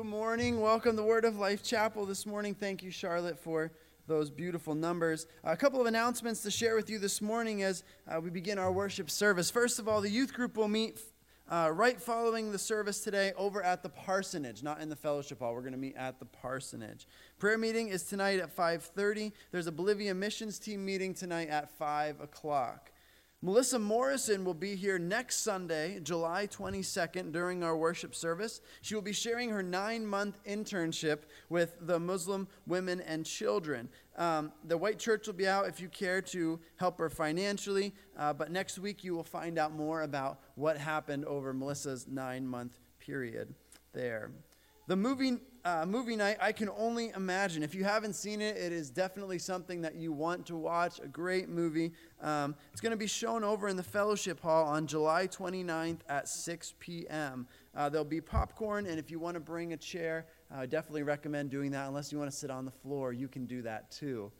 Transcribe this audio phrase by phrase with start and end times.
[0.00, 0.62] Good morning.
[0.62, 2.54] Welcome to Word of Life Chapel this morning.
[2.54, 3.70] Thank you, Charlotte, for
[4.06, 5.26] those beautiful numbers.
[5.44, 8.72] A couple of announcements to share with you this morning as uh, we begin our
[8.72, 9.50] worship service.
[9.50, 11.00] First of all, the youth group will meet
[11.50, 15.52] uh, right following the service today over at the parsonage, not in the fellowship hall.
[15.52, 17.06] We're going to meet at the parsonage.
[17.38, 19.32] Prayer meeting is tonight at 5.30.
[19.52, 22.89] There's a Bolivia missions team meeting tonight at 5 o'clock.
[23.42, 28.60] Melissa Morrison will be here next Sunday, July 22nd, during our worship service.
[28.82, 33.88] She will be sharing her nine month internship with the Muslim women and children.
[34.18, 38.34] Um, the White Church will be out if you care to help her financially, uh,
[38.34, 42.78] but next week you will find out more about what happened over Melissa's nine month
[42.98, 43.54] period
[43.94, 44.32] there.
[44.86, 47.62] The movie, uh, movie night, I can only imagine.
[47.62, 51.00] If you haven't seen it, it is definitely something that you want to watch.
[51.00, 51.92] A great movie.
[52.22, 56.28] Um, it's going to be shown over in the fellowship hall on July 29th at
[56.28, 57.46] 6 p.m.
[57.74, 61.50] Uh, there'll be popcorn, and if you want to bring a chair, I definitely recommend
[61.50, 61.86] doing that.
[61.88, 64.32] Unless you want to sit on the floor, you can do that too.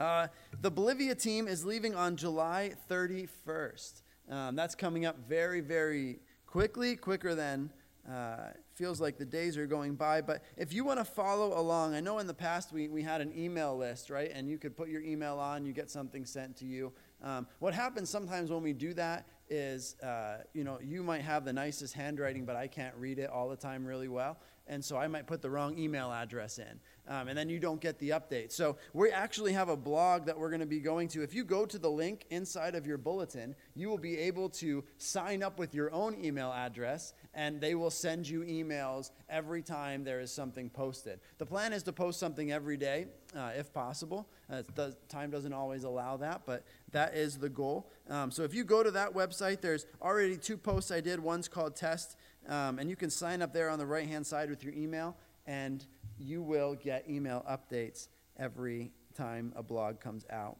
[0.00, 0.28] Uh,
[0.62, 4.02] the Bolivia team is leaving on July 31st.
[4.30, 7.70] Um, that's coming up very, very quickly, quicker than
[8.10, 10.20] uh, feels like the days are going by.
[10.20, 13.20] But if you want to follow along, I know in the past we, we had
[13.20, 14.30] an email list, right?
[14.32, 16.92] And you could put your email on, you get something sent to you.
[17.22, 21.44] Um, what happens sometimes when we do that is, uh, you know, you might have
[21.44, 24.38] the nicest handwriting, but I can't read it all the time really well.
[24.66, 26.78] And so I might put the wrong email address in
[27.08, 28.52] um, and then you don't get the update.
[28.52, 31.22] So we actually have a blog that we're going to be going to.
[31.22, 34.84] If you go to the link inside of your bulletin, you will be able to
[34.98, 40.02] sign up with your own email address, and they will send you emails every time
[40.02, 41.20] there is something posted.
[41.38, 43.06] The plan is to post something every day,
[43.36, 44.28] uh, if possible.
[44.50, 44.62] Uh,
[45.08, 47.92] time doesn't always allow that, but that is the goal.
[48.10, 51.20] Um, so if you go to that website, there's already two posts I did.
[51.20, 52.16] One's called Test,
[52.48, 55.16] um, and you can sign up there on the right hand side with your email
[55.46, 55.86] and
[56.18, 60.56] you will get email updates every time a blog comes out.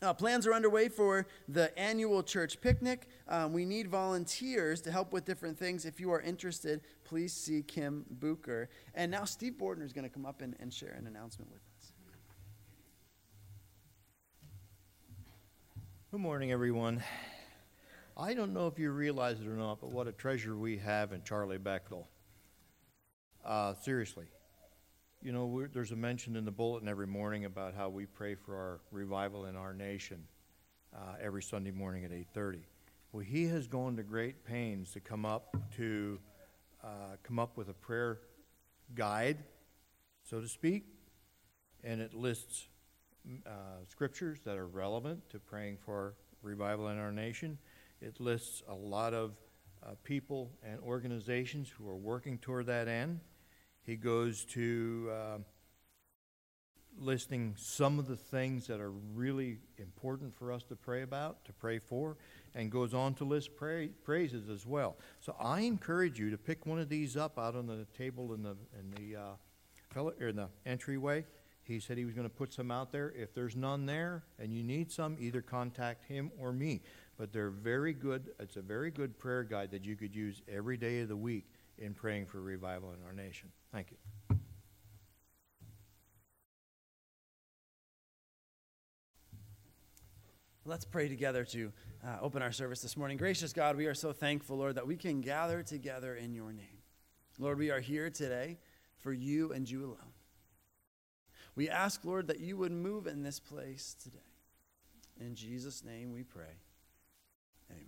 [0.00, 3.08] Uh, plans are underway for the annual church picnic.
[3.26, 5.84] Um, we need volunteers to help with different things.
[5.84, 8.68] If you are interested, please see Kim Bucher.
[8.94, 11.62] And now Steve Bordner is going to come up and, and share an announcement with
[11.76, 11.92] us.
[16.12, 17.02] Good morning, everyone.
[18.16, 21.12] I don't know if you realize it or not, but what a treasure we have
[21.12, 22.04] in Charlie Bechtel.
[23.44, 24.26] Uh, seriously,
[25.22, 28.54] you know, there's a mention in the bulletin every morning about how we pray for
[28.54, 30.24] our revival in our nation
[30.94, 32.60] uh, every Sunday morning at 8:30.
[33.12, 36.20] Well, he has gone to great pains to come up to
[36.84, 38.20] uh, come up with a prayer
[38.94, 39.38] guide,
[40.22, 40.86] so to speak,
[41.82, 42.68] and it lists
[43.44, 43.50] uh,
[43.88, 47.58] scriptures that are relevant to praying for revival in our nation.
[48.00, 49.32] It lists a lot of
[49.82, 53.20] uh, people and organizations who are working toward that end.
[53.88, 55.38] He goes to uh,
[57.00, 61.54] listing some of the things that are really important for us to pray about, to
[61.54, 62.18] pray for,
[62.54, 64.98] and goes on to list praises as well.
[65.20, 68.42] So I encourage you to pick one of these up out on the table in
[68.42, 69.24] the in the uh,
[69.88, 71.24] fellow, in the entryway.
[71.62, 73.14] He said he was going to put some out there.
[73.16, 76.82] If there's none there and you need some, either contact him or me.
[77.16, 78.32] But they're very good.
[78.38, 81.46] It's a very good prayer guide that you could use every day of the week
[81.78, 83.50] in praying for revival in our nation.
[83.72, 83.96] Thank you.
[90.64, 91.72] Let's pray together to
[92.06, 93.16] uh, open our service this morning.
[93.16, 96.82] Gracious God, we are so thankful, Lord, that we can gather together in your name.
[97.38, 98.58] Lord, we are here today
[98.98, 100.12] for you and you alone.
[101.54, 104.18] We ask, Lord, that you would move in this place today.
[105.18, 106.60] In Jesus' name we pray.
[107.70, 107.84] Amen.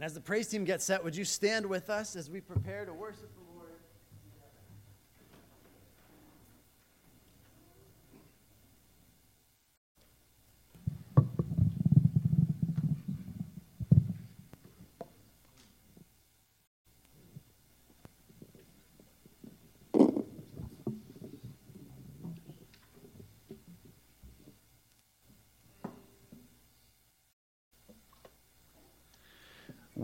[0.00, 2.86] And as the praise team gets set, would you stand with us as we prepare
[2.86, 3.28] to worship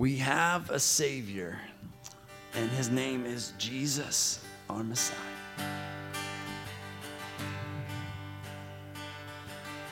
[0.07, 1.59] We have a Savior,
[2.55, 4.39] and His name is Jesus,
[4.71, 5.17] our Messiah.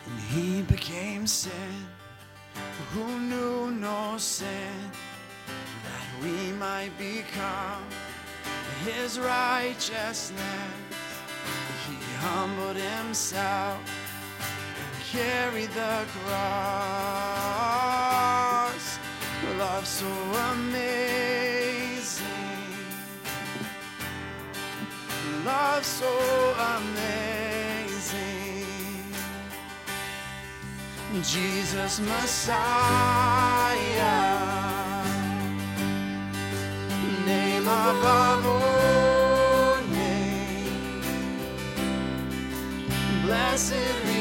[0.06, 1.50] And He became sin,
[2.92, 4.92] who knew no sin,
[5.82, 7.82] that we might become
[8.84, 10.30] His righteousness.
[11.88, 13.80] He humbled Himself
[14.78, 17.83] and carried the cross.
[19.84, 20.08] Love so
[20.54, 22.24] amazing,
[25.44, 26.08] love so
[26.78, 28.16] amazing,
[31.22, 32.64] Jesus Messiah,
[37.26, 41.06] name above all names,
[43.26, 44.13] blessed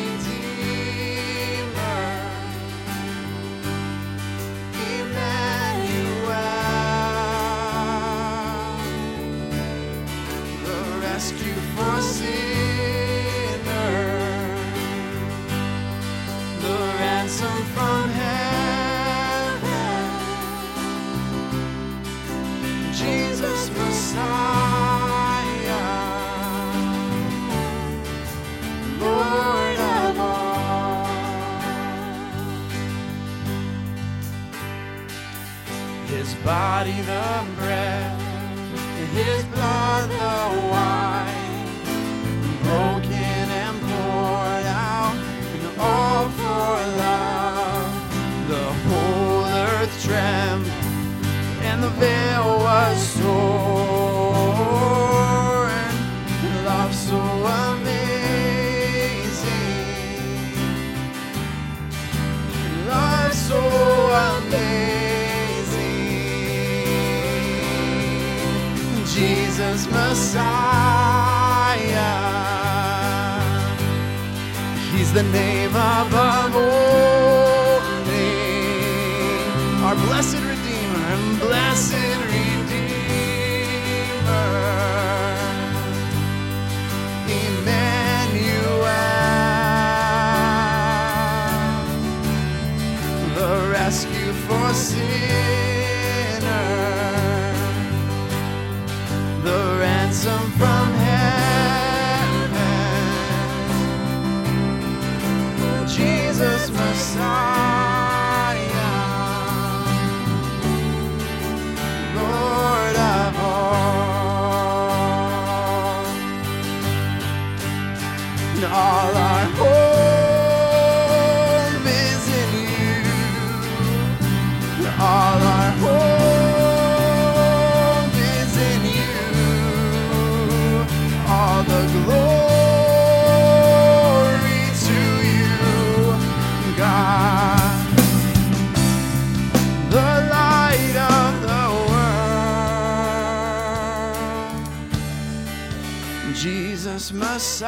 [146.43, 147.63] Jesus Messiah,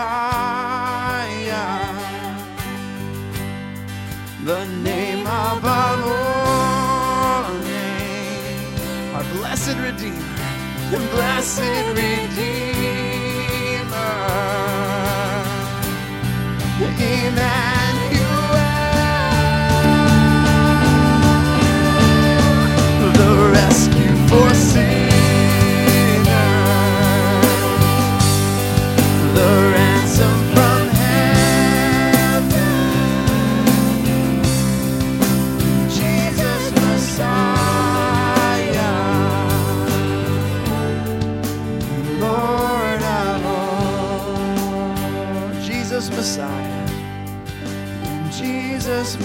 [4.44, 8.82] the name above all names,
[9.15, 10.36] our blessed Redeemer,
[10.91, 12.25] the blessed Redeemer,
[16.82, 17.75] Emmanuel,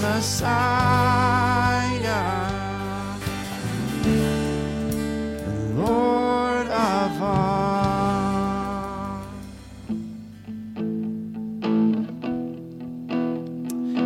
[0.01, 1.61] Messiah.
[5.75, 7.61] Lord of all.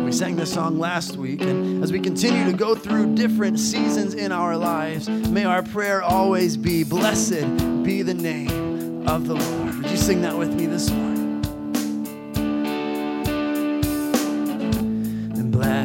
[0.04, 4.12] We sang this song last week, and as we continue to go through different seasons
[4.12, 7.46] in our lives, may our prayer always be Blessed
[7.82, 9.78] be the name of the Lord.
[9.78, 11.15] Would you sing that with me this morning?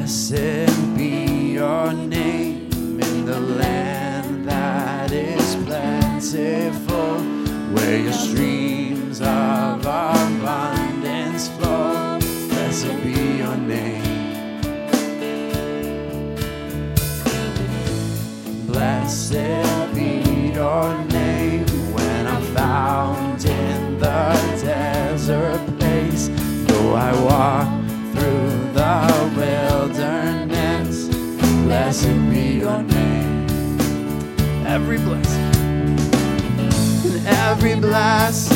[0.02, 7.20] Blessed be your name in the land that is plentiful,
[7.72, 12.18] where your streams of abundance flow.
[12.50, 14.02] Blessed be your name.
[18.66, 19.71] Blessed
[34.74, 35.52] Every blessing,
[37.04, 38.51] and every blessing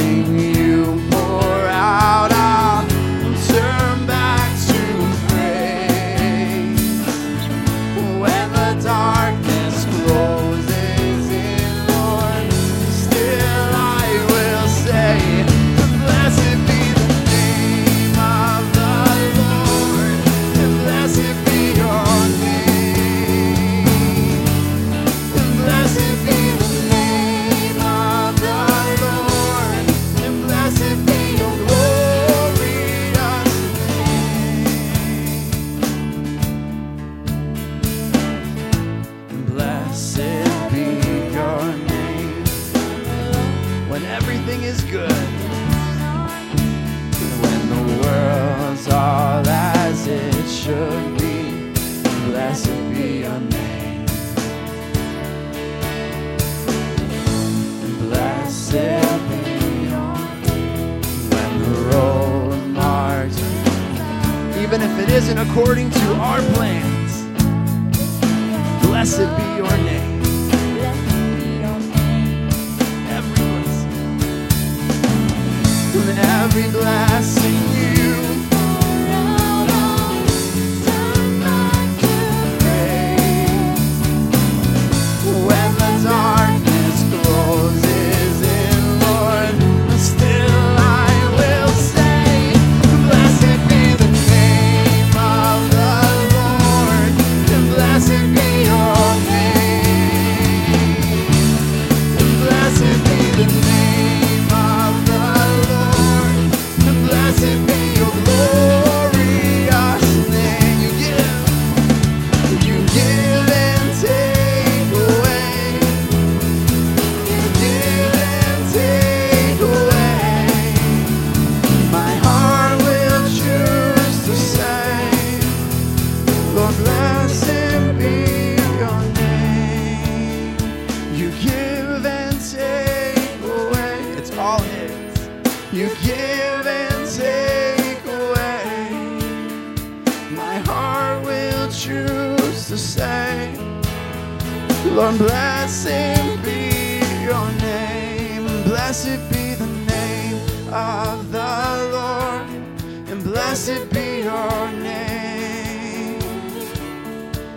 [153.46, 156.20] blessed be your name.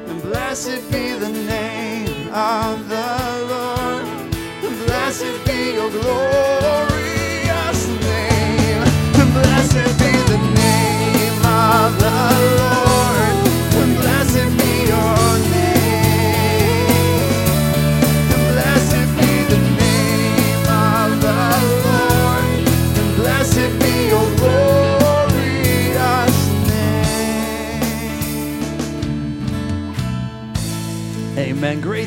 [0.09, 4.05] And blessed be the name of the Lord,
[4.66, 8.83] and blessed be your glorious name.
[9.20, 12.16] And blessed be the name of the
[12.61, 12.88] Lord,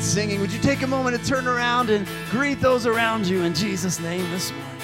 [0.02, 0.42] singing.
[0.42, 4.00] Would you take a moment to turn around and greet those around you in Jesus'
[4.00, 4.81] name this morning?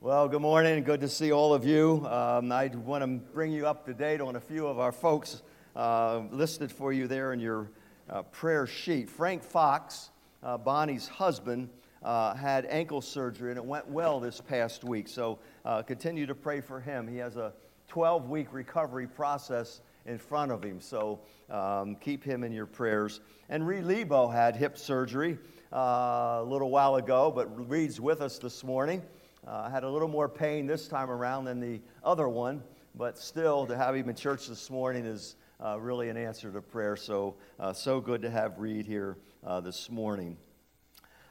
[0.00, 0.84] Well, good morning.
[0.84, 2.06] Good to see all of you.
[2.08, 5.42] Um, I want to bring you up to date on a few of our folks
[5.74, 7.68] uh, listed for you there in your
[8.08, 9.10] uh, prayer sheet.
[9.10, 10.10] Frank Fox,
[10.44, 11.68] uh, Bonnie's husband,
[12.04, 15.08] uh, had ankle surgery and it went well this past week.
[15.08, 17.08] So uh, continue to pray for him.
[17.08, 17.52] He has a
[17.88, 20.80] 12 week recovery process in front of him.
[20.80, 21.18] So
[21.50, 23.20] um, keep him in your prayers.
[23.48, 25.38] And Reed Lebo had hip surgery
[25.72, 29.02] uh, a little while ago, but Reed's with us this morning.
[29.48, 32.62] Uh, had a little more pain this time around than the other one,
[32.94, 36.60] but still, to have him in church this morning is uh, really an answer to
[36.60, 36.96] prayer.
[36.96, 39.16] So, uh, so good to have Reed here
[39.62, 40.36] this morning.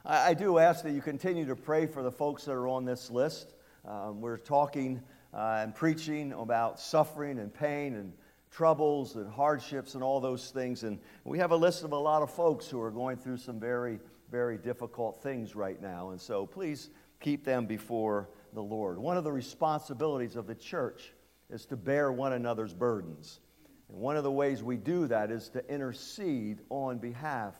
[0.04, 2.84] I, I, do ask that you continue to pray for the folks that are on
[2.84, 3.54] this list.
[3.84, 5.00] Um, we're talking
[5.32, 8.12] and preaching about suffering and pain and
[8.50, 10.82] troubles and hardships and all those things.
[10.82, 13.60] And we have a list of a lot of folks who are going through some
[13.60, 16.10] very, very difficult things right now.
[16.10, 18.98] And so please keep them before the Lord.
[18.98, 21.12] One of the responsibilities of the church
[21.50, 23.40] is to bear one another's burdens.
[23.88, 27.54] And one of the ways we do that is to intercede on behalf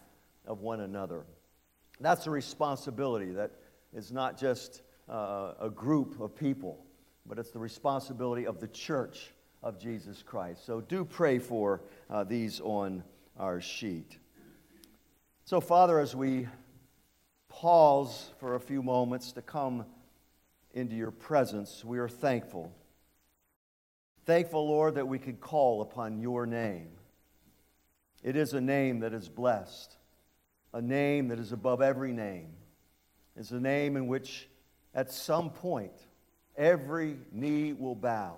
[0.46, 1.24] of one another.
[2.00, 3.52] That's a responsibility that
[3.94, 6.84] is not just uh, a group of people,
[7.26, 10.64] but it's the responsibility of the church of Jesus Christ.
[10.64, 13.02] So do pray for uh, these on
[13.38, 14.18] our sheet.
[15.44, 16.46] So, Father, as we
[17.58, 19.84] pause for a few moments to come
[20.74, 22.72] into your presence, we are thankful.
[24.24, 26.90] Thankful, Lord, that we could call upon your name.
[28.22, 29.96] It is a name that is blessed,
[30.72, 32.50] a name that is above every name.
[33.34, 34.48] It's a name in which,
[34.94, 36.06] at some point,
[36.56, 38.36] every knee will bow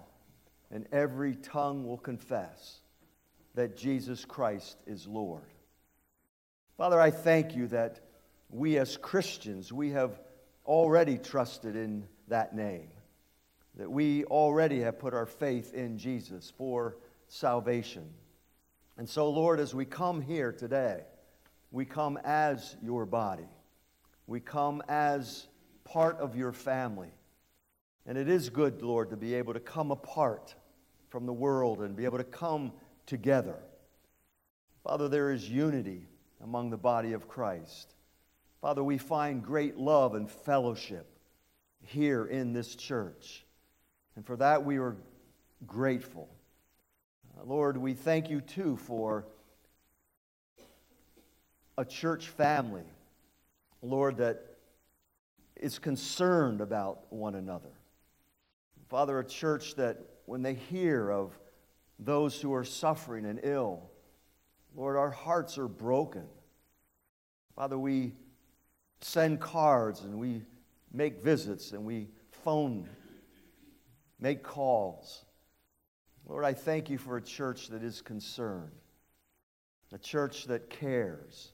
[0.70, 2.80] and every tongue will confess
[3.54, 5.52] that Jesus Christ is Lord.
[6.78, 8.00] Father, I thank you that
[8.50, 10.20] we as Christians, we have
[10.66, 12.88] already trusted in that name,
[13.76, 16.96] that we already have put our faith in Jesus for
[17.28, 18.08] salvation.
[18.96, 21.02] And so, Lord, as we come here today,
[21.70, 23.48] we come as your body.
[24.26, 25.46] We come as
[25.84, 27.10] part of your family.
[28.06, 30.54] And it is good, Lord, to be able to come apart
[31.08, 32.72] from the world and be able to come
[33.06, 33.56] together.
[34.84, 36.06] Father, there is unity
[36.42, 37.94] among the body of Christ.
[38.60, 41.06] Father, we find great love and fellowship
[41.82, 43.44] here in this church.
[44.16, 44.96] And for that, we are
[45.66, 46.28] grateful.
[47.38, 49.24] Uh, Lord, we thank you too for
[51.78, 52.84] a church family,
[53.80, 54.58] Lord, that
[55.56, 57.70] is concerned about one another.
[58.88, 61.38] Father, a church that when they hear of
[61.98, 63.82] those who are suffering and ill.
[64.74, 66.24] Lord, our hearts are broken.
[67.54, 68.14] Father, we
[69.00, 70.42] send cards and we
[70.92, 72.88] make visits and we phone,
[74.18, 75.24] make calls.
[76.26, 78.70] Lord, I thank you for a church that is concerned,
[79.92, 81.52] a church that cares.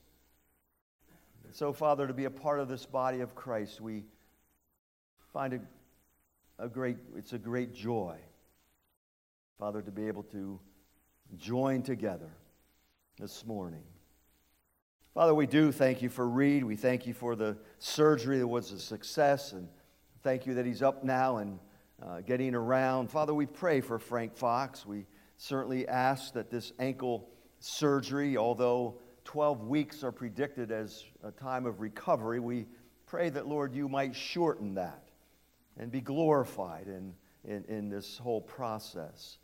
[1.45, 4.05] And so, Father, to be a part of this body of Christ, we
[5.33, 5.61] find a,
[6.59, 8.17] a great, it's a great joy.
[9.59, 10.61] Father, to be able to
[11.39, 12.31] join together
[13.19, 13.85] this morning.
[15.17, 16.63] Father, we do thank you for Reed.
[16.63, 19.67] We thank you for the surgery that was a success, and
[20.23, 21.59] thank you that he's up now and
[22.03, 23.11] uh, getting around.
[23.11, 24.85] Father, we pray for Frank Fox.
[24.85, 25.07] We
[25.39, 31.81] certainly ask that this ankle surgery, although 12 weeks are predicted as a time of
[31.81, 32.67] recovery, we
[33.07, 35.09] pray that, Lord, you might shorten that
[35.79, 39.39] and be glorified in, in, in this whole process.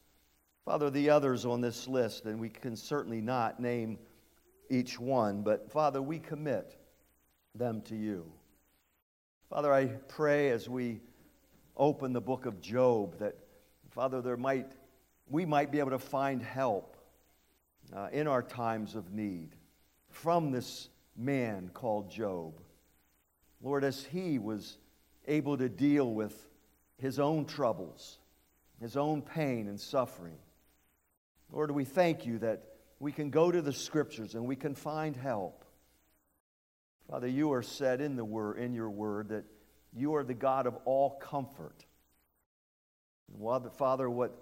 [0.66, 3.96] Father, the others on this list, and we can certainly not name
[4.70, 6.76] each one, but Father, we commit
[7.54, 8.30] them to you.
[9.48, 11.00] Father, I pray as we
[11.76, 13.36] open the book of Job that,
[13.90, 14.72] Father, there might,
[15.28, 16.96] we might be able to find help
[17.94, 19.56] uh, in our times of need
[20.08, 22.60] from this man called Job.
[23.62, 24.78] Lord, as he was
[25.26, 26.48] able to deal with
[26.96, 28.18] his own troubles,
[28.80, 30.38] his own pain and suffering.
[31.50, 32.64] Lord, we thank you that
[33.02, 35.64] we can go to the scriptures and we can find help.
[37.10, 39.44] Father, you are said in the word in your word that
[39.92, 41.84] you are the God of all comfort.
[43.76, 44.38] Father, what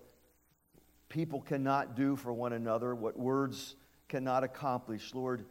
[1.08, 3.76] people cannot do for one another, what words
[4.08, 5.46] cannot accomplish, Lord,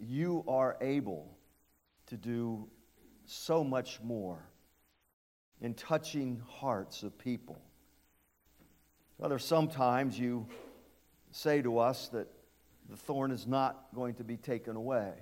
[0.00, 1.36] you are able
[2.06, 2.66] to do
[3.26, 4.42] so much more
[5.60, 7.60] in touching hearts of people.
[9.20, 10.46] Father, sometimes you
[11.32, 12.28] say to us that
[12.88, 15.12] the thorn is not going to be taken away.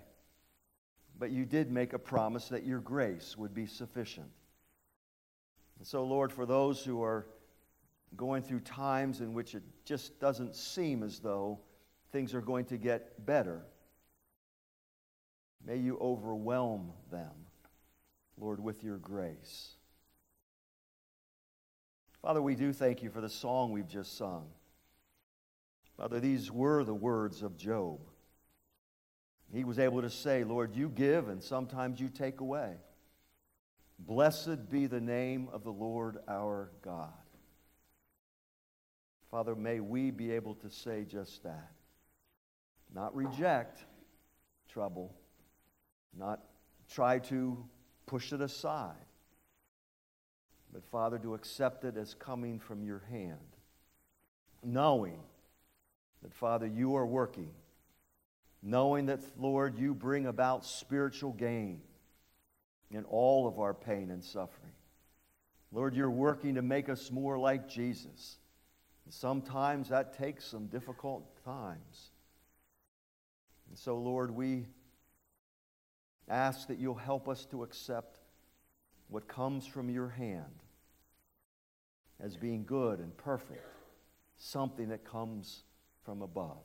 [1.19, 4.31] But you did make a promise that your grace would be sufficient.
[5.79, 7.27] And so, Lord, for those who are
[8.17, 11.61] going through times in which it just doesn't seem as though
[12.11, 13.63] things are going to get better,
[15.65, 17.33] may you overwhelm them,
[18.37, 19.77] Lord, with your grace.
[22.21, 24.47] Father, we do thank you for the song we've just sung.
[26.01, 28.01] Father, these were the words of Job.
[29.53, 32.77] He was able to say, Lord, you give and sometimes you take away.
[33.99, 37.13] Blessed be the name of the Lord our God.
[39.31, 41.73] Father, may we be able to say just that.
[42.95, 43.85] Not reject
[44.71, 45.15] trouble,
[46.19, 46.41] not
[46.91, 47.63] try to
[48.07, 48.95] push it aside,
[50.73, 53.37] but Father, to accept it as coming from your hand,
[54.65, 55.21] knowing
[56.23, 57.51] that, Father, you are working,
[58.63, 61.81] knowing that, Lord, you bring about spiritual gain
[62.91, 64.73] in all of our pain and suffering.
[65.73, 68.39] Lord, you're working to make us more like Jesus.
[69.09, 72.11] Sometimes that takes some difficult times.
[73.69, 74.67] And so, Lord, we
[76.29, 78.19] ask that you'll help us to accept
[79.09, 80.63] what comes from your hand
[82.21, 83.65] as being good and perfect,
[84.37, 85.65] something that comes
[86.05, 86.63] from above.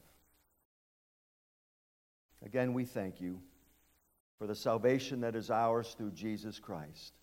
[2.45, 3.41] Again, we thank you
[4.37, 7.13] for the salvation that is ours through Jesus Christ.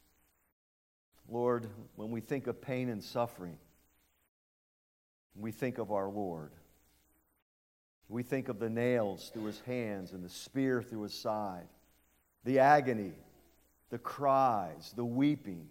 [1.29, 3.59] Lord, when we think of pain and suffering,
[5.37, 6.53] we think of our Lord.
[8.09, 11.68] We think of the nails through his hands and the spear through his side,
[12.44, 13.12] the agony,
[13.90, 15.68] the cries, the weeping,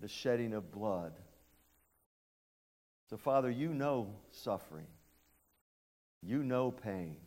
[0.00, 1.12] the shedding of blood.
[3.12, 4.86] So, Father, you know suffering,
[6.22, 7.18] you know pain.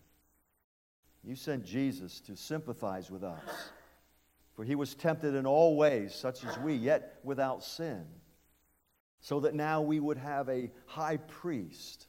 [1.24, 3.70] You sent Jesus to sympathize with us.
[4.56, 8.04] For he was tempted in all ways, such as we, yet without sin.
[9.20, 12.08] So that now we would have a high priest,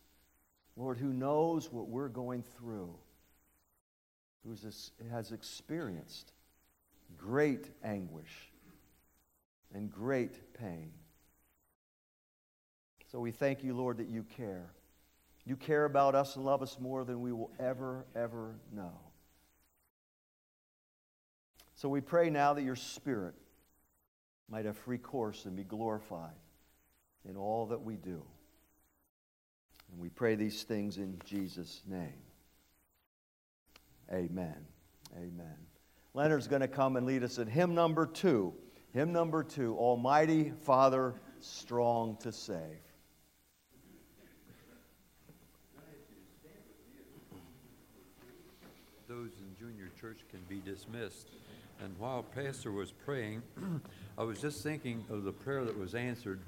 [0.74, 2.94] Lord, who knows what we're going through,
[4.42, 4.56] who
[5.10, 6.32] has experienced
[7.18, 8.50] great anguish
[9.74, 10.92] and great pain.
[13.16, 14.74] So we thank you, Lord, that you care.
[15.46, 18.92] You care about us and love us more than we will ever, ever know.
[21.76, 23.32] So we pray now that your Spirit
[24.50, 26.34] might have free course and be glorified
[27.26, 28.22] in all that we do.
[29.90, 32.20] And we pray these things in Jesus' name.
[34.12, 34.58] Amen.
[35.16, 35.56] Amen.
[36.12, 38.52] Leonard's going to come and lead us in hymn number two.
[38.92, 42.76] Hymn number two Almighty Father, strong to save.
[49.08, 51.30] Those in junior church can be dismissed.
[51.82, 53.42] And while Pastor was praying,
[54.18, 56.40] I was just thinking of the prayer that was answered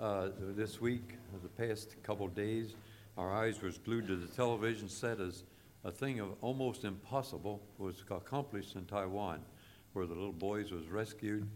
[0.00, 2.74] uh, this week, the past couple days.
[3.18, 5.42] Our eyes was glued to the television set as
[5.84, 9.40] a thing of almost impossible was accomplished in Taiwan,
[9.92, 11.46] where the little boys was rescued,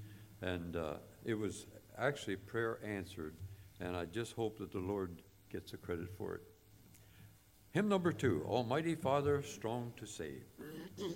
[0.43, 3.35] and uh, it was actually prayer answered.
[3.81, 6.43] And I just hope that the Lord gets the credit for it.
[7.73, 10.43] Hymn number two Almighty Father, strong to save.
[10.97, 11.15] Hymn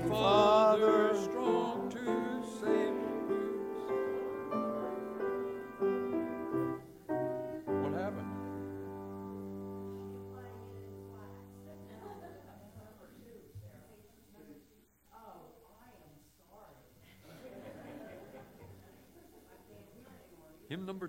[0.00, 0.45] number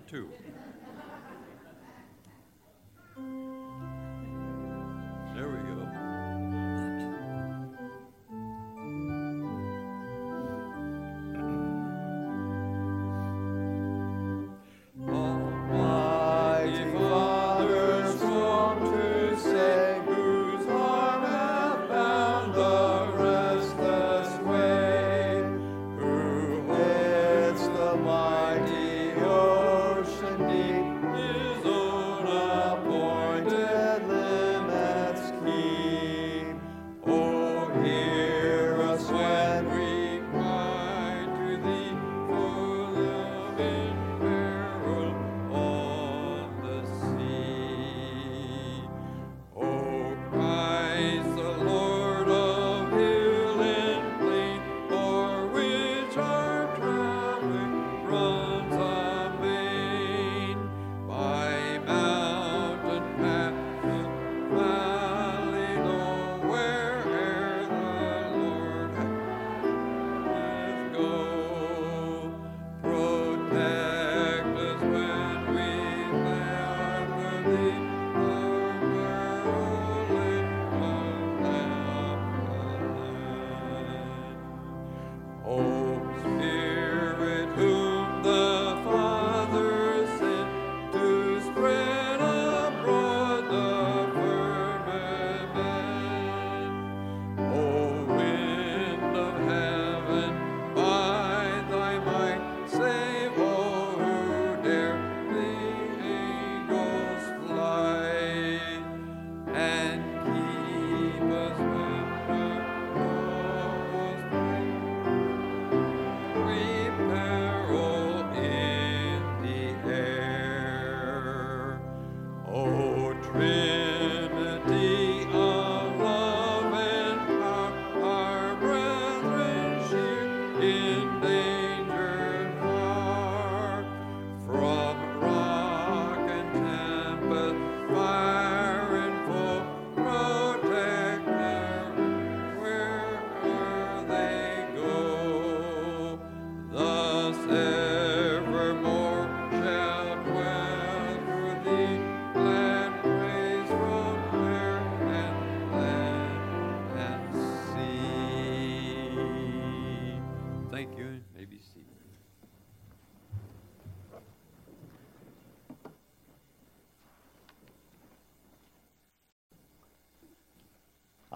[0.08, 0.26] two.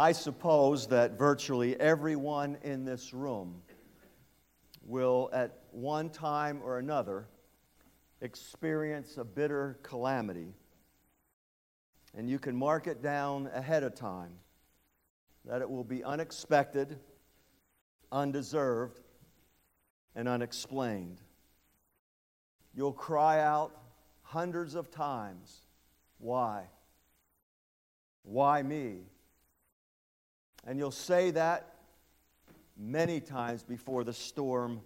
[0.02, 3.62] I suppose that virtually everyone in this room
[4.84, 7.28] will, at one time or another,
[8.20, 10.54] experience a bitter calamity.
[12.16, 14.32] And you can mark it down ahead of time
[15.44, 16.98] that it will be unexpected,
[18.10, 18.98] undeserved,
[20.16, 21.20] and unexplained.
[22.74, 23.70] You'll cry out
[24.22, 25.60] hundreds of times,
[26.18, 26.64] Why?
[28.24, 29.02] Why me?
[30.64, 31.74] And you'll say that
[32.76, 34.80] many times before the storm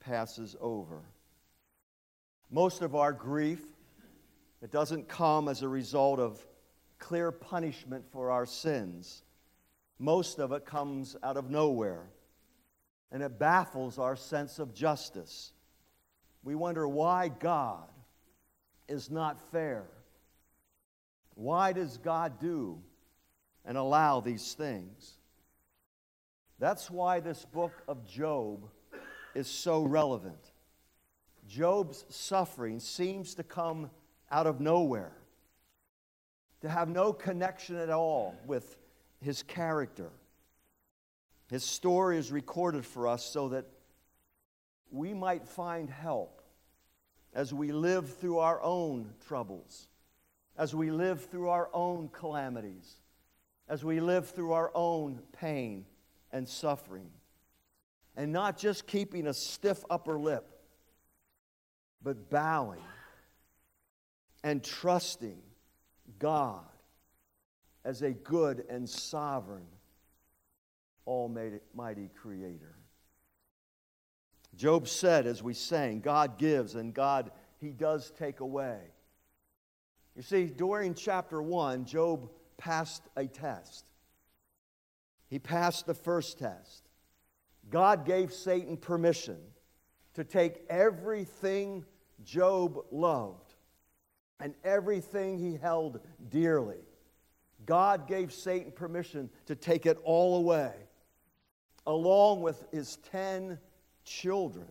[0.00, 1.00] passes over.
[2.50, 3.62] Most of our grief,
[4.62, 6.44] it doesn't come as a result of
[6.98, 9.22] clear punishment for our sins.
[9.98, 12.08] Most of it comes out of nowhere,
[13.12, 15.52] and it baffles our sense of justice.
[16.42, 17.88] We wonder why God
[18.88, 19.84] is not fair.
[21.34, 22.82] Why does God do
[23.64, 25.18] and allow these things?
[26.58, 28.68] That's why this book of Job
[29.34, 30.52] is so relevant.
[31.48, 33.90] Job's suffering seems to come
[34.30, 35.12] out of nowhere,
[36.60, 38.76] to have no connection at all with
[39.20, 40.10] his character.
[41.48, 43.66] His story is recorded for us so that
[44.90, 46.42] we might find help
[47.32, 49.88] as we live through our own troubles,
[50.56, 52.99] as we live through our own calamities,
[53.70, 55.86] as we live through our own pain
[56.32, 57.08] and suffering.
[58.16, 60.44] And not just keeping a stiff upper lip,
[62.02, 62.82] but bowing
[64.42, 65.38] and trusting
[66.18, 66.64] God
[67.84, 69.68] as a good and sovereign,
[71.06, 72.74] almighty creator.
[74.56, 78.80] Job said, as we sang, God gives and God, He does take away.
[80.16, 82.28] You see, during chapter 1, Job
[82.60, 83.90] passed a test.
[85.28, 86.88] He passed the first test.
[87.70, 89.38] God gave Satan permission
[90.14, 91.84] to take everything
[92.22, 93.54] Job loved
[94.38, 96.84] and everything he held dearly.
[97.64, 100.72] God gave Satan permission to take it all away,
[101.86, 103.58] along with his 10
[104.04, 104.68] children.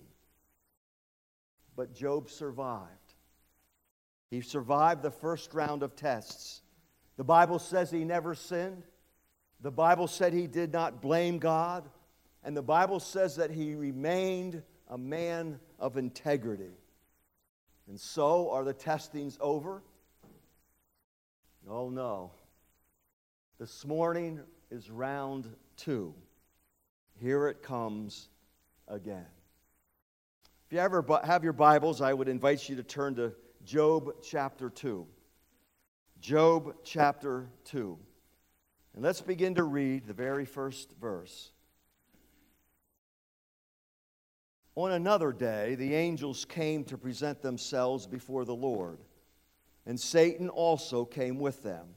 [1.76, 2.90] But Job survived.
[4.30, 6.62] He survived the first round of tests.
[7.20, 8.84] The Bible says he never sinned.
[9.60, 11.84] The Bible said he did not blame God.
[12.46, 16.72] And the Bible says that he remained a man of integrity.
[17.90, 19.84] And so, are the testings over?
[21.70, 22.32] Oh, no.
[23.60, 24.40] This morning
[24.72, 26.16] is round two.
[27.20, 28.30] Here it comes
[28.88, 29.28] again.
[30.68, 33.34] If you ever have your Bibles, I would invite you to turn to
[33.66, 35.06] Job chapter 2.
[36.20, 37.98] Job chapter 2.
[38.94, 41.52] And let's begin to read the very first verse.
[44.76, 49.00] On another day, the angels came to present themselves before the Lord,
[49.86, 51.88] and Satan also came with them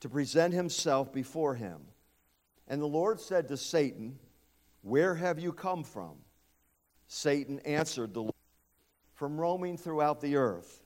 [0.00, 1.80] to present himself before him.
[2.68, 4.18] And the Lord said to Satan,
[4.82, 6.18] Where have you come from?
[7.08, 8.34] Satan answered the Lord,
[9.14, 10.82] From roaming throughout the earth,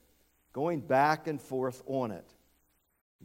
[0.53, 2.33] going back and forth on it.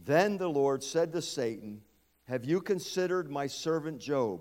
[0.05, 1.81] Then the Lord said to Satan,
[2.25, 4.41] Have you considered my servant Job?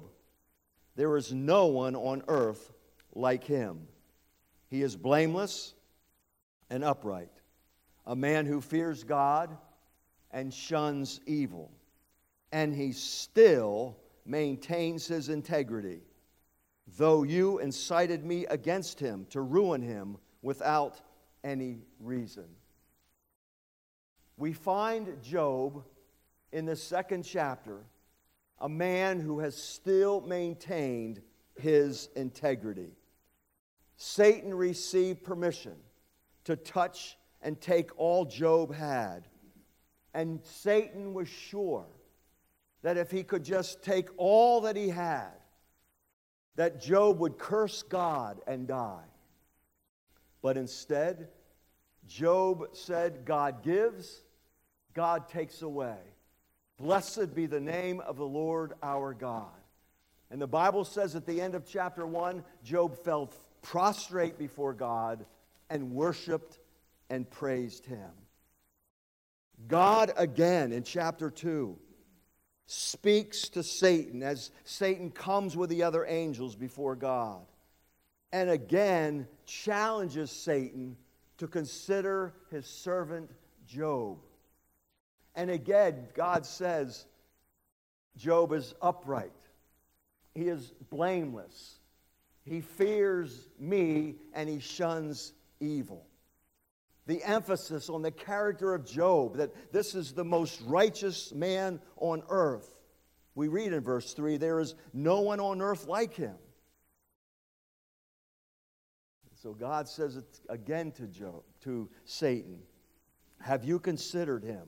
[0.95, 2.73] There is no one on earth
[3.13, 3.87] like him.
[4.69, 5.73] He is blameless
[6.69, 7.31] and upright,
[8.05, 9.57] a man who fears God
[10.31, 11.71] and shuns evil.
[12.51, 16.01] And he still maintains his integrity
[16.97, 21.01] though you incited me against him to ruin him without
[21.43, 22.45] any reason.
[24.38, 25.83] We find Job
[26.51, 27.86] in the second chapter,
[28.59, 31.21] a man who has still maintained
[31.55, 32.91] his integrity.
[33.97, 35.75] Satan received permission
[36.43, 39.27] to touch and take all Job had.
[40.13, 41.86] And Satan was sure
[42.81, 45.31] that if he could just take all that he had,
[46.55, 49.03] that Job would curse God and die.
[50.41, 51.29] But instead,
[52.07, 54.23] Job said, God gives,
[54.95, 55.97] God takes away.
[56.77, 59.51] Blessed be the name of the Lord our God.
[60.31, 63.31] And the Bible says at the end of chapter 1, Job fell
[63.61, 65.25] prostrate before God
[65.69, 66.59] and worshiped
[67.09, 68.09] and praised him.
[69.67, 71.77] God again in chapter 2
[72.67, 77.45] speaks to Satan as Satan comes with the other angels before God.
[78.31, 80.97] And again challenges Satan
[81.37, 83.29] to consider his servant
[83.67, 84.17] Job.
[85.36, 87.05] And again, God says,
[88.17, 89.31] Job is upright,
[90.33, 91.79] he is blameless,
[92.43, 96.07] he fears me, and he shuns evil.
[97.07, 102.23] The emphasis on the character of Job, that this is the most righteous man on
[102.29, 102.67] earth.
[103.36, 106.36] We read in verse 3 there is no one on earth like him.
[109.45, 112.59] So God says it again to Job, to Satan,
[113.39, 114.67] have you considered him?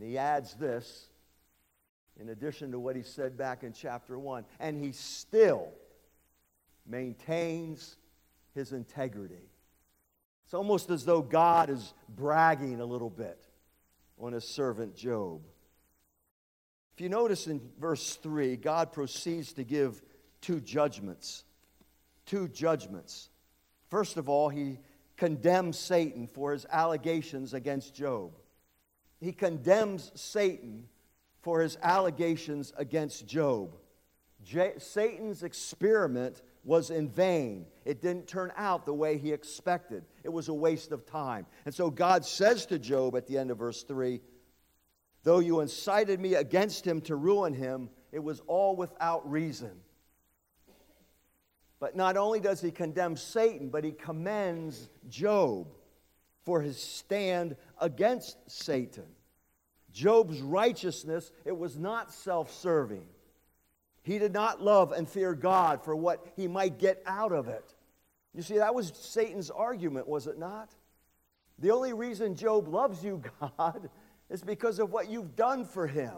[0.00, 1.10] And he adds this
[2.18, 5.68] in addition to what he said back in chapter 1, and he still
[6.86, 7.96] maintains
[8.54, 9.50] his integrity.
[10.46, 13.44] It's almost as though God is bragging a little bit
[14.18, 15.42] on his servant Job.
[16.94, 20.02] If you notice in verse 3, God proceeds to give
[20.40, 21.44] two judgments
[22.24, 23.28] two judgments.
[23.88, 24.78] First of all, he
[25.16, 28.30] condemns Satan for his allegations against Job.
[29.20, 30.88] He condemns Satan
[31.42, 33.76] for his allegations against Job.
[34.42, 37.66] J- Satan's experiment was in vain.
[37.84, 40.04] It didn't turn out the way he expected.
[40.24, 41.46] It was a waste of time.
[41.64, 44.20] And so God says to Job at the end of verse 3
[45.22, 49.72] Though you incited me against him to ruin him, it was all without reason.
[51.78, 55.68] But not only does he condemn Satan, but he commends Job
[56.44, 59.06] for his stand against Satan.
[59.92, 63.06] Job's righteousness, it was not self serving.
[64.02, 67.74] He did not love and fear God for what he might get out of it.
[68.34, 70.74] You see, that was Satan's argument, was it not?
[71.58, 73.90] The only reason Job loves you, God,
[74.30, 76.14] is because of what you've done for him.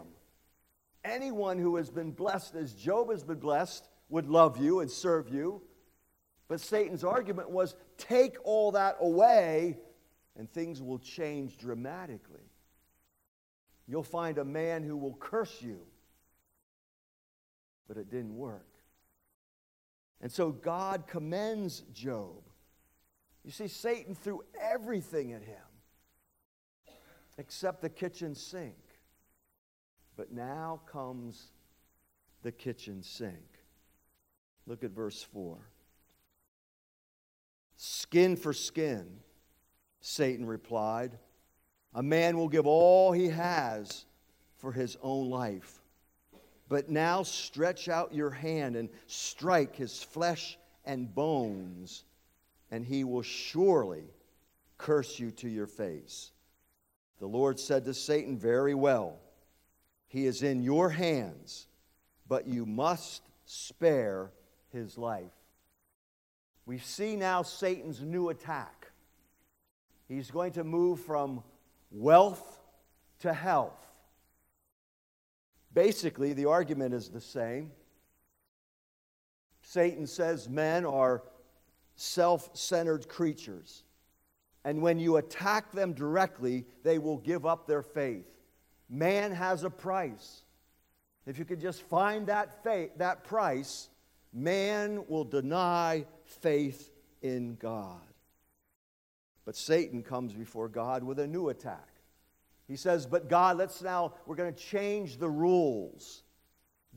[1.03, 5.27] Anyone who has been blessed as Job has been blessed would love you and serve
[5.29, 5.61] you.
[6.47, 9.77] But Satan's argument was take all that away
[10.37, 12.49] and things will change dramatically.
[13.87, 15.81] You'll find a man who will curse you.
[17.87, 18.67] But it didn't work.
[20.21, 22.41] And so God commends Job.
[23.43, 25.57] You see, Satan threw everything at him
[27.37, 28.77] except the kitchen sink.
[30.15, 31.47] But now comes
[32.41, 33.59] the kitchen sink.
[34.65, 35.57] Look at verse 4.
[37.75, 39.19] Skin for skin,
[40.03, 41.17] Satan replied.
[41.95, 44.05] A man will give all he has
[44.57, 45.79] for his own life.
[46.67, 52.03] But now stretch out your hand and strike his flesh and bones,
[52.69, 54.03] and he will surely
[54.77, 56.31] curse you to your face.
[57.19, 59.19] The Lord said to Satan, Very well,
[60.07, 61.67] he is in your hands,
[62.27, 64.31] but you must spare
[64.69, 65.31] his life.
[66.65, 68.82] We see now Satan's new attack.
[70.07, 71.43] He's going to move from
[71.91, 72.59] wealth
[73.19, 73.79] to health.
[75.73, 77.71] Basically, the argument is the same.
[79.61, 81.23] Satan says men are
[81.95, 83.83] self centered creatures.
[84.65, 88.27] And when you attack them directly, they will give up their faith.
[88.89, 90.43] Man has a price.
[91.25, 93.89] If you could just find that, faith, that price,
[94.31, 96.91] man will deny faith
[97.21, 98.01] in God.
[99.45, 101.87] But Satan comes before God with a new attack.
[102.67, 106.23] He says, But God, let's now, we're going to change the rules.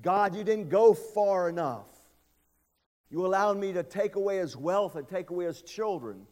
[0.03, 1.89] God, you didn't go far enough.
[3.11, 6.27] You allowed me to take away his wealth and take away his children.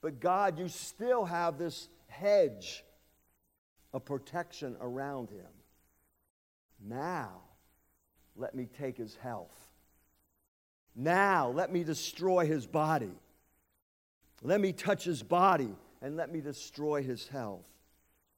[0.00, 2.84] But God, you still have this hedge
[3.92, 5.46] of protection around him.
[6.84, 7.40] Now,
[8.36, 9.56] let me take his health.
[10.94, 13.12] Now, let me destroy his body.
[14.42, 17.66] Let me touch his body and let me destroy his health.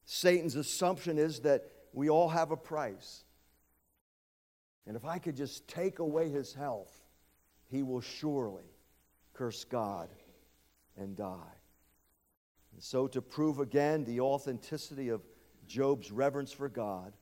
[0.04, 3.24] Satan's assumption is that we all have a price.
[4.86, 6.92] And if I could just take away his health,
[7.70, 8.70] he will surely
[9.34, 10.08] curse God
[10.96, 11.54] and die.
[12.72, 15.22] And so, to prove again the authenticity of
[15.66, 17.12] Job's reverence for God,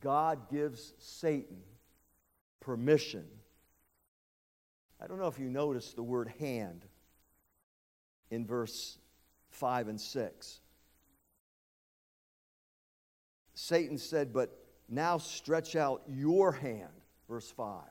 [0.00, 1.58] God gives Satan
[2.60, 3.26] permission
[5.00, 6.86] I don't know if you noticed the word hand
[8.30, 8.98] in verse
[9.50, 10.60] 5 and 6.
[13.54, 14.56] Satan said, But
[14.88, 16.90] now stretch out your hand,
[17.28, 17.82] verse 5,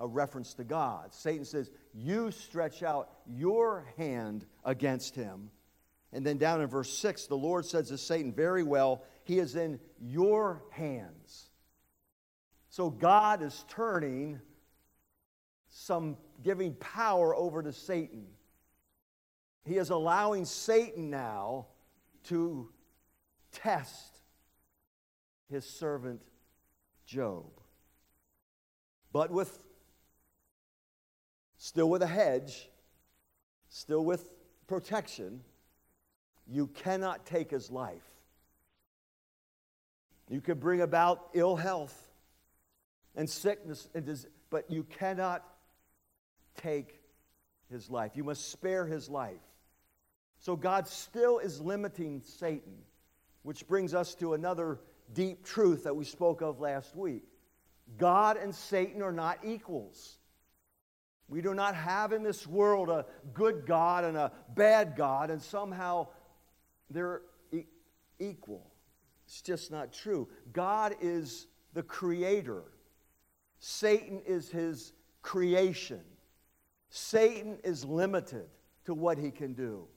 [0.00, 1.14] a reference to God.
[1.14, 5.50] Satan says, You stretch out your hand against him.
[6.12, 9.56] And then down in verse 6, the Lord says to Satan, Very well, he is
[9.56, 11.50] in your hands.
[12.68, 14.40] So God is turning
[15.68, 18.26] some giving power over to Satan.
[19.66, 21.66] He is allowing Satan now
[22.24, 22.68] to
[23.50, 24.20] test
[25.50, 26.22] his servant
[27.04, 27.46] Job.
[29.12, 29.58] But with,
[31.56, 32.68] still with a hedge,
[33.68, 34.32] still with
[34.66, 35.40] protection,
[36.46, 38.06] you cannot take his life.
[40.28, 42.08] You could bring about ill health
[43.16, 45.44] and sickness, and dis- but you cannot
[46.56, 47.00] take
[47.70, 48.12] his life.
[48.14, 49.40] You must spare his life.
[50.46, 52.76] So God still is limiting Satan,
[53.42, 54.78] which brings us to another
[55.12, 57.24] deep truth that we spoke of last week.
[57.98, 60.18] God and Satan are not equals.
[61.26, 65.42] We do not have in this world a good God and a bad God, and
[65.42, 66.06] somehow
[66.90, 67.64] they're e-
[68.20, 68.70] equal.
[69.26, 70.28] It's just not true.
[70.52, 72.62] God is the creator,
[73.58, 74.92] Satan is his
[75.22, 76.02] creation.
[76.88, 78.46] Satan is limited
[78.84, 79.88] to what he can do.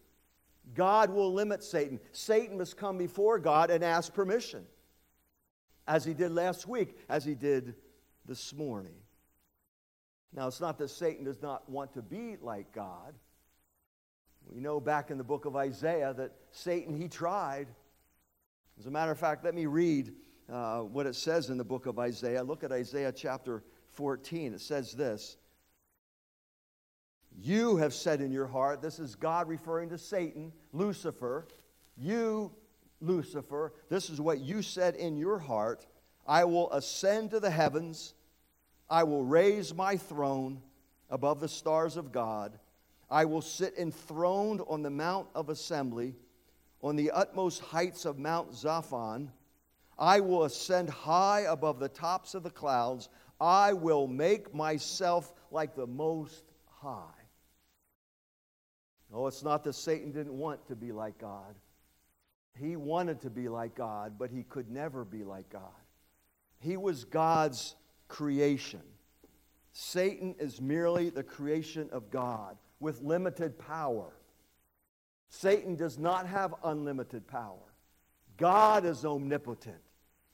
[0.73, 1.99] God will limit Satan.
[2.11, 4.65] Satan must come before God and ask permission,
[5.87, 7.75] as he did last week, as he did
[8.25, 8.95] this morning.
[10.33, 13.15] Now, it's not that Satan does not want to be like God.
[14.47, 17.67] We know back in the book of Isaiah that Satan, he tried.
[18.79, 20.13] As a matter of fact, let me read
[20.51, 22.43] uh, what it says in the book of Isaiah.
[22.43, 24.53] Look at Isaiah chapter 14.
[24.53, 25.37] It says this
[27.41, 31.47] You have said in your heart, this is God referring to Satan, Lucifer.
[31.95, 32.51] You,
[32.99, 35.85] Lucifer, this is what you said in your heart
[36.27, 38.13] I will ascend to the heavens,
[38.89, 40.61] I will raise my throne
[41.09, 42.59] above the stars of God.
[43.09, 46.15] I will sit enthroned on the mount of assembly,
[46.83, 49.29] on the utmost heights of Mount Zaphon.
[49.97, 53.09] I will ascend high above the tops of the clouds.
[53.41, 56.43] I will make myself like the Most
[56.81, 57.18] High.
[59.11, 61.55] No, it's not that Satan didn't want to be like God.
[62.59, 65.61] He wanted to be like God, but he could never be like God.
[66.59, 67.75] He was God's
[68.07, 68.81] creation.
[69.71, 74.13] Satan is merely the creation of God with limited power.
[75.29, 77.73] Satan does not have unlimited power.
[78.37, 79.77] God is omnipotent.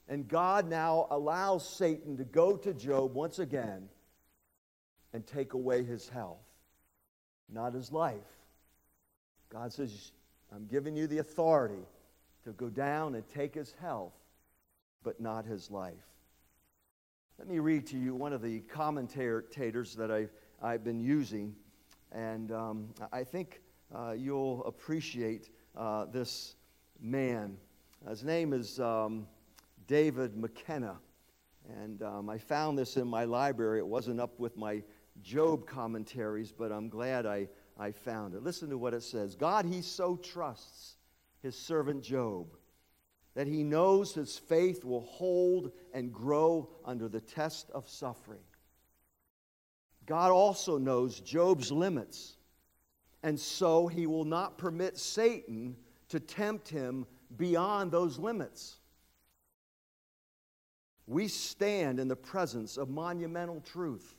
[0.07, 3.89] And God now allows Satan to go to Job once again
[5.13, 6.43] and take away his health,
[7.51, 8.15] not his life.
[9.55, 10.11] God says,
[10.53, 11.87] I'm giving you the authority
[12.43, 14.11] to go down and take his health,
[15.01, 15.93] but not his life.
[17.39, 21.55] Let me read to you one of the commentators that I've, I've been using,
[22.11, 23.61] and um, I think
[23.95, 26.57] uh, you'll appreciate uh, this
[26.99, 27.55] man.
[28.09, 29.25] His name is um,
[29.87, 30.97] David McKenna,
[31.81, 33.79] and um, I found this in my library.
[33.79, 34.83] It wasn't up with my
[35.23, 37.47] Job commentaries, but I'm glad I,
[37.77, 38.43] I found it.
[38.43, 40.95] Listen to what it says God, he so trusts
[41.41, 42.47] his servant Job
[43.35, 48.39] that he knows his faith will hold and grow under the test of suffering.
[50.05, 52.37] God also knows Job's limits,
[53.23, 55.75] and so he will not permit Satan
[56.09, 57.05] to tempt him
[57.35, 58.77] beyond those limits.
[61.07, 64.15] We stand in the presence of monumental truth.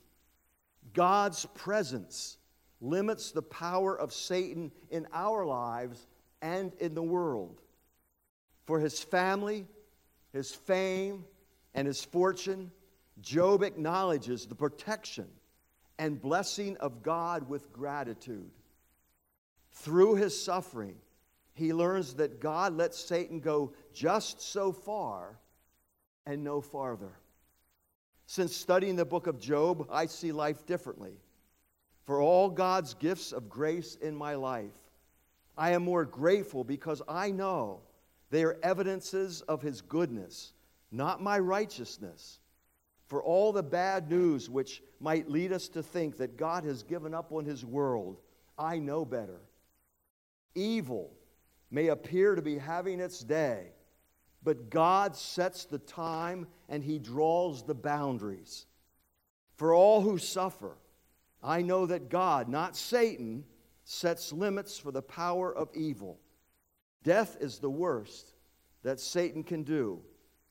[0.92, 2.38] God's presence
[2.80, 6.06] limits the power of Satan in our lives
[6.42, 7.60] and in the world.
[8.64, 9.66] For his family,
[10.32, 11.24] his fame,
[11.74, 12.70] and his fortune,
[13.20, 15.26] Job acknowledges the protection
[15.98, 18.50] and blessing of God with gratitude.
[19.72, 20.96] Through his suffering,
[21.54, 25.38] he learns that God lets Satan go just so far
[26.26, 27.12] and no farther.
[28.26, 31.14] Since studying the book of Job, I see life differently.
[32.06, 34.70] For all God's gifts of grace in my life,
[35.58, 37.80] I am more grateful because I know
[38.30, 40.52] they are evidences of His goodness,
[40.92, 42.38] not my righteousness.
[43.08, 47.12] For all the bad news which might lead us to think that God has given
[47.12, 48.20] up on His world,
[48.56, 49.40] I know better.
[50.54, 51.10] Evil
[51.70, 53.66] may appear to be having its day,
[54.44, 58.66] but God sets the time and He draws the boundaries.
[59.56, 60.76] For all who suffer,
[61.42, 63.44] I know that God, not Satan,
[63.84, 66.18] sets limits for the power of evil.
[67.02, 68.32] Death is the worst
[68.82, 70.00] that Satan can do.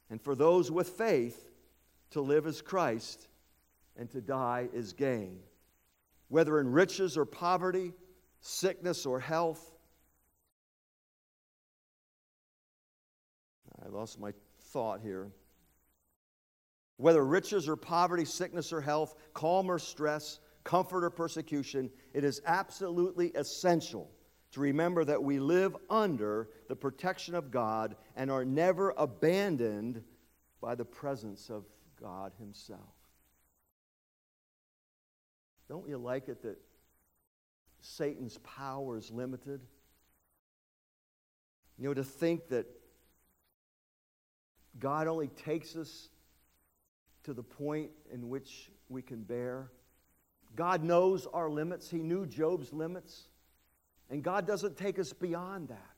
[0.09, 1.49] And for those with faith,
[2.11, 3.27] to live as Christ
[3.97, 5.39] and to die is gain.
[6.29, 7.91] Whether in riches or poverty,
[8.39, 9.73] sickness or health,
[13.83, 14.31] I lost my
[14.71, 15.29] thought here.
[16.97, 22.41] Whether riches or poverty, sickness or health, calm or stress, comfort or persecution, it is
[22.45, 24.11] absolutely essential
[24.51, 30.03] to remember that we live under the protection of God and are never abandoned
[30.59, 31.63] by the presence of
[32.01, 32.79] God Himself.
[35.69, 36.57] Don't you like it that
[37.81, 39.61] Satan's power is limited?
[41.77, 42.65] You know, to think that
[44.79, 46.09] God only takes us
[47.23, 49.71] to the point in which we can bear.
[50.55, 51.89] God knows our limits.
[51.89, 53.27] He knew Job's limits.
[54.09, 55.95] And God doesn't take us beyond that.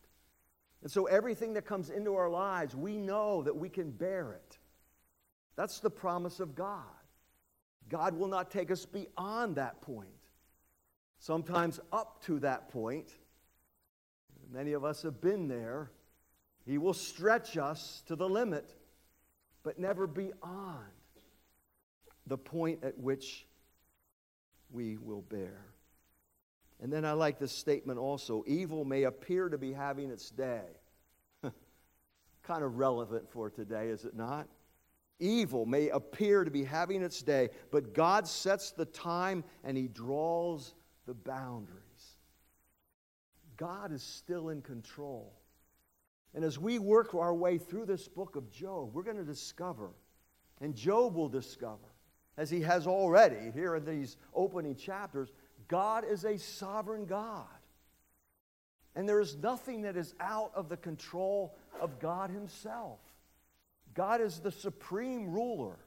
[0.82, 4.58] And so everything that comes into our lives, we know that we can bear it.
[5.56, 6.84] That's the promise of God.
[7.90, 10.10] God will not take us beyond that point.
[11.20, 13.10] Sometimes up to that point.
[14.52, 15.92] Many of us have been there.
[16.66, 18.76] He will stretch us to the limit,
[19.64, 20.86] but never beyond
[22.28, 23.46] the point at which
[24.72, 25.66] we will bear.
[26.80, 30.66] And then I like this statement also evil may appear to be having its day.
[32.44, 34.48] kind of relevant for today, is it not?
[35.20, 39.88] Evil may appear to be having its day, but God sets the time and He
[39.88, 40.76] draws
[41.08, 42.18] the boundaries.
[43.58, 45.34] God is still in control.
[46.36, 49.90] And as we work our way through this book of Job, we're going to discover,
[50.62, 51.78] and Job will discover,
[52.38, 55.30] as he has already here in these opening chapters,
[55.68, 57.46] God is a sovereign God.
[58.96, 63.00] And there is nothing that is out of the control of God Himself.
[63.94, 65.78] God is the supreme ruler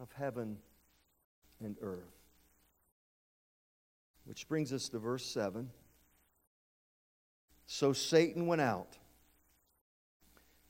[0.00, 0.58] of heaven
[1.62, 2.02] and earth.
[4.24, 5.70] Which brings us to verse 7.
[7.66, 8.96] So Satan went out.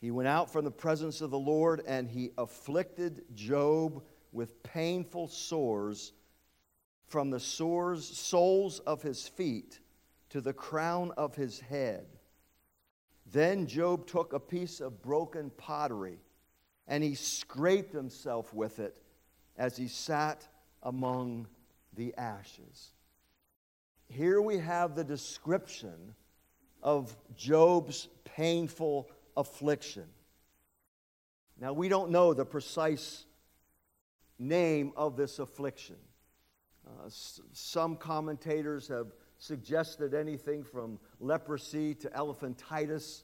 [0.00, 4.02] He went out from the presence of the Lord and he afflicted Job
[4.32, 6.12] with painful sores
[7.06, 9.80] from the sores, soles of his feet
[10.30, 12.06] to the crown of his head.
[13.30, 16.20] Then Job took a piece of broken pottery
[16.86, 19.02] and he scraped himself with it
[19.56, 20.46] as he sat
[20.82, 21.46] among
[21.94, 22.92] the ashes.
[24.08, 26.14] Here we have the description
[26.82, 30.06] of Job's painful affliction.
[31.60, 33.26] Now, we don't know the precise
[34.38, 35.96] name of this affliction.
[36.86, 39.08] Uh, s- some commentators have
[39.38, 43.22] suggested anything from leprosy to elephantitis.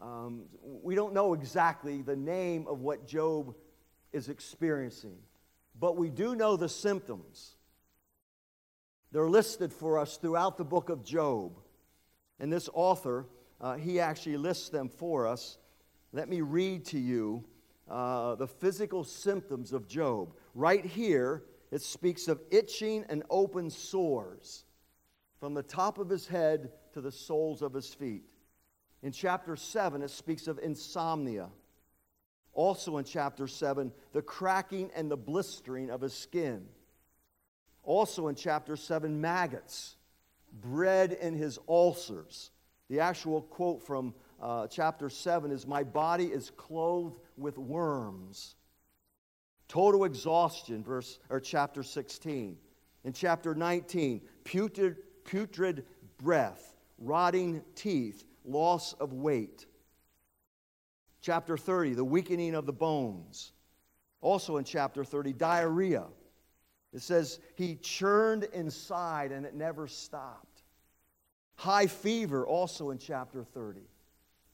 [0.00, 3.54] Um, we don't know exactly the name of what Job
[4.12, 5.16] is experiencing,
[5.78, 7.56] but we do know the symptoms.
[9.12, 11.58] They're listed for us throughout the book of Job.
[12.40, 13.26] And this author,
[13.60, 15.58] uh, he actually lists them for us.
[16.12, 17.44] Let me read to you
[17.88, 20.34] uh, the physical symptoms of Job.
[20.54, 24.64] Right here, it speaks of itching and open sores
[25.40, 28.24] from the top of his head to the soles of his feet.
[29.02, 31.48] In chapter 7, it speaks of insomnia.
[32.52, 36.66] Also in chapter 7, the cracking and the blistering of his skin.
[37.82, 39.96] Also in chapter 7, maggots
[40.60, 42.50] bred in his ulcers.
[42.88, 48.56] The actual quote from uh, chapter 7 is My body is clothed with worms.
[49.72, 52.58] Total exhaustion, verse or chapter 16.
[53.04, 55.86] In chapter 19, putrid, putrid
[56.18, 59.64] breath, rotting teeth, loss of weight.
[61.22, 63.52] Chapter 30, the weakening of the bones.
[64.20, 66.04] Also in chapter 30, diarrhea.
[66.92, 70.64] It says he churned inside and it never stopped.
[71.54, 73.80] High fever, also in chapter 30.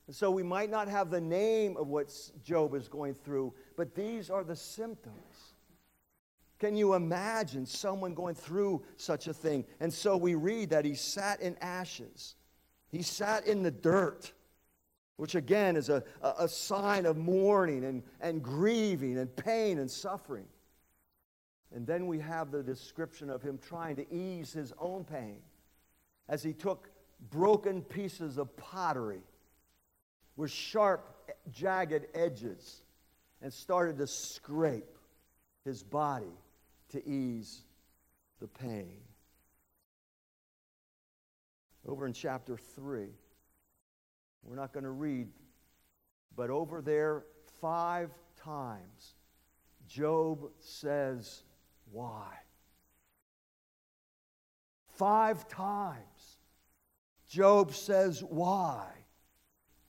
[0.09, 2.11] And so we might not have the name of what
[2.43, 5.53] Job is going through, but these are the symptoms.
[6.59, 9.67] Can you imagine someone going through such a thing?
[9.81, 12.37] And so we read that he sat in ashes,
[12.91, 14.33] he sat in the dirt,
[15.17, 20.47] which again is a, a, sign of mourning and, and grieving and pain and suffering.
[21.75, 25.41] And then we have the description of him trying to ease his own pain
[26.31, 26.89] as he took
[27.31, 29.21] broken pieces of pottery
[30.39, 32.83] with sharp, jagged edges
[33.43, 34.97] and started to scrape
[35.65, 36.39] his body
[36.91, 37.63] to ease
[38.41, 39.01] the pain.
[41.87, 43.09] Over in chapter 3,
[44.45, 45.27] we're not going to read,
[46.37, 47.25] but over there,
[47.61, 48.11] five
[48.41, 49.17] times,
[49.89, 51.43] Job says,
[51.91, 52.29] Why?
[54.95, 56.39] Five times,
[57.29, 58.98] Job says, Why?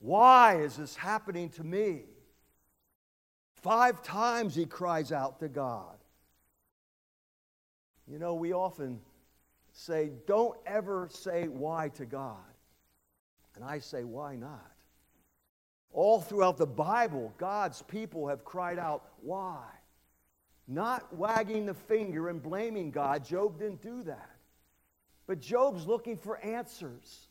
[0.00, 2.02] Why is this happening to me?
[3.54, 5.96] Five times he cries out to God.
[8.08, 8.98] You know, we often
[9.72, 12.36] say, don't ever say why to God.
[13.54, 14.72] And I say, why not?
[15.92, 19.62] All throughout the Bible, God's people have cried out, why?
[20.70, 23.24] not wagging the finger and blaming God.
[23.24, 24.30] Job didn't do that.
[25.26, 27.26] But Job's looking for answers.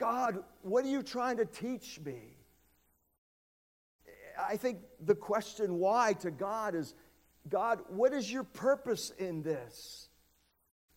[0.00, 2.22] God, what are you trying to teach me?
[4.42, 6.94] I think the question why to God is
[7.48, 10.08] God, what is your purpose in this?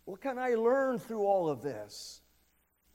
[0.06, 2.22] What can I learn through all of this?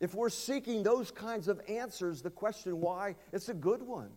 [0.01, 4.11] If we're seeking those kinds of answers, the question why, it's a good one.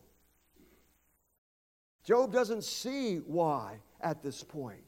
[2.05, 4.79] Job doesn't see why at this point.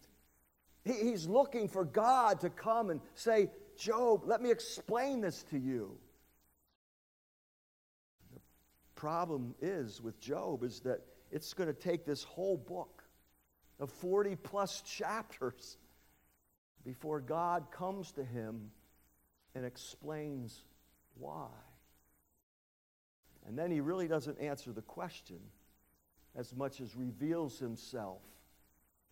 [0.86, 5.98] He's looking for God to come and say, Job, let me explain this to you.
[9.04, 13.04] Problem is with Job is that it's going to take this whole book
[13.78, 15.76] of 40 plus chapters
[16.86, 18.72] before God comes to him
[19.56, 20.58] and explains
[21.20, 21.50] why.
[23.46, 25.40] And then he really doesn't answer the question
[26.34, 28.22] as much as reveals himself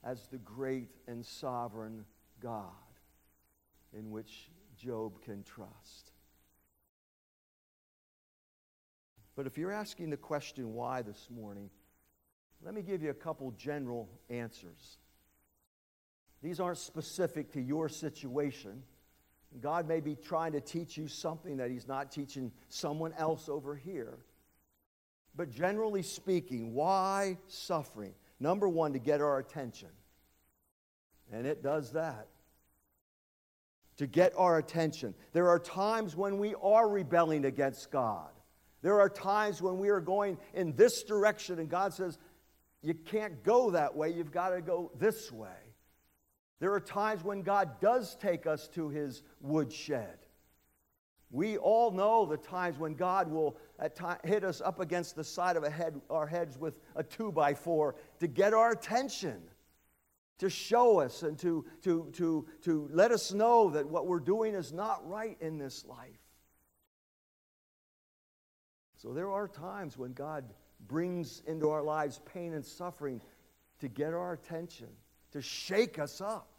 [0.06, 2.06] as the great and sovereign
[2.39, 2.70] God
[3.92, 6.11] in which Job can trust.
[9.42, 11.72] But if you're asking the question why this morning,
[12.64, 15.00] let me give you a couple general answers.
[16.44, 18.84] These aren't specific to your situation.
[19.60, 23.76] God may be trying to teach you something that He's not teaching someone else over
[23.76, 24.20] here.
[25.36, 28.14] But generally speaking, why suffering?
[28.39, 29.89] Number one, to get our attention.
[31.34, 32.28] And it does that.
[33.98, 35.16] To get our attention.
[35.34, 38.30] There are times when we are rebelling against God.
[38.82, 42.17] There are times when we are going in this direction, and God says,
[42.82, 45.49] You can't go that way, you've got to go this way.
[46.59, 50.17] There are times when God does take us to his woodshed.
[51.32, 53.57] We all know the times when God will
[54.23, 57.95] hit us up against the side of head, our heads with a two by four
[58.19, 59.41] to get our attention,
[60.39, 64.53] to show us and to, to, to, to let us know that what we're doing
[64.53, 66.19] is not right in this life.
[69.02, 70.45] So there are times when God
[70.88, 73.22] brings into our lives pain and suffering
[73.80, 74.88] to get our attention,
[75.32, 76.52] to shake us up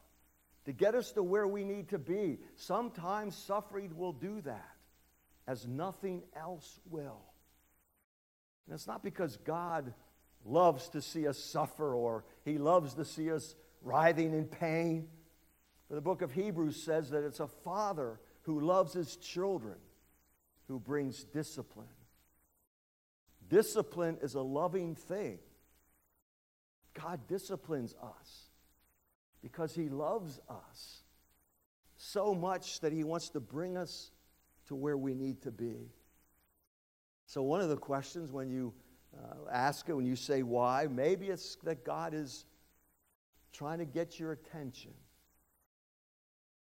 [0.64, 2.38] to get us to where we need to be.
[2.57, 4.76] Sometimes suffering will do that,
[5.47, 7.22] as nothing else will.
[8.66, 9.93] And it's not because God
[10.45, 15.09] loves to see us suffer or he loves to see us writhing in pain.
[15.88, 19.76] For the book of Hebrews says that it's a father who loves his children
[20.68, 21.86] who brings discipline.
[23.53, 25.38] Discipline is a loving thing.
[26.94, 28.48] God disciplines us
[29.42, 31.03] because He loves us
[31.98, 34.11] so much that He wants to bring us
[34.68, 35.92] to where we need to be.
[37.26, 38.72] So, one of the questions when you
[39.14, 42.46] uh, ask it, when you say why, maybe it's that God is
[43.53, 44.94] trying to get your attention.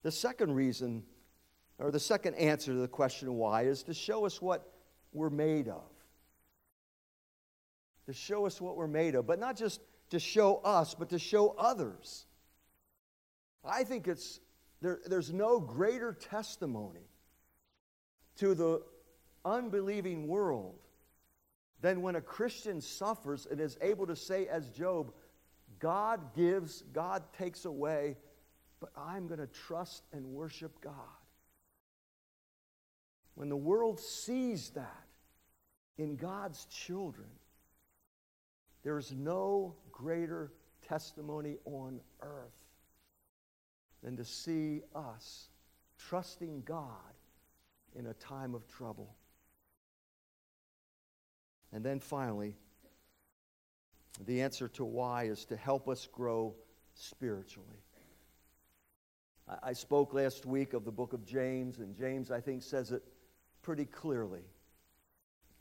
[0.03, 1.01] The second reason,
[1.79, 4.71] or the second answer to the question why, is to show us what
[5.13, 5.94] we're made of.
[8.07, 9.81] To show us what we're made of, but not just
[10.11, 12.25] to show us, but to show others.
[13.63, 14.39] I think it's
[14.81, 17.09] there, there's no greater testimony
[18.37, 18.83] to the
[19.43, 20.79] unbelieving world
[21.81, 25.11] than when a Christian suffers and is able to say, as Job,
[25.79, 28.17] God gives, God takes away,
[28.79, 30.93] but I'm going to trust and worship God.
[33.35, 35.07] When the world sees that
[35.97, 37.27] in God's children,
[38.85, 40.53] there is no greater
[40.87, 42.53] testimony on earth
[44.03, 45.49] than to see us
[45.97, 46.91] trusting God
[47.95, 49.15] in a time of trouble.
[51.73, 52.55] And then finally,
[54.27, 56.53] the answer to why is to help us grow
[56.93, 57.81] spiritually.
[59.63, 63.03] I spoke last week of the book of James, and James, I think, says it
[63.63, 64.43] pretty clearly.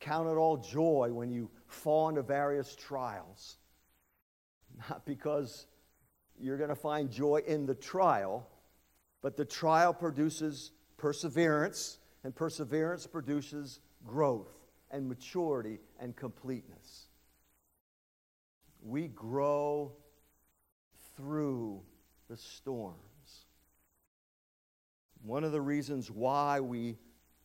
[0.01, 3.57] Count it all joy when you fall into various trials.
[4.90, 5.66] Not because
[6.38, 8.49] you're going to find joy in the trial,
[9.22, 14.53] but the trial produces perseverance, and perseverance produces growth
[14.90, 17.09] and maturity and completeness.
[18.82, 19.92] We grow
[21.16, 21.82] through
[22.28, 22.99] the storms.
[25.22, 26.97] One of the reasons why we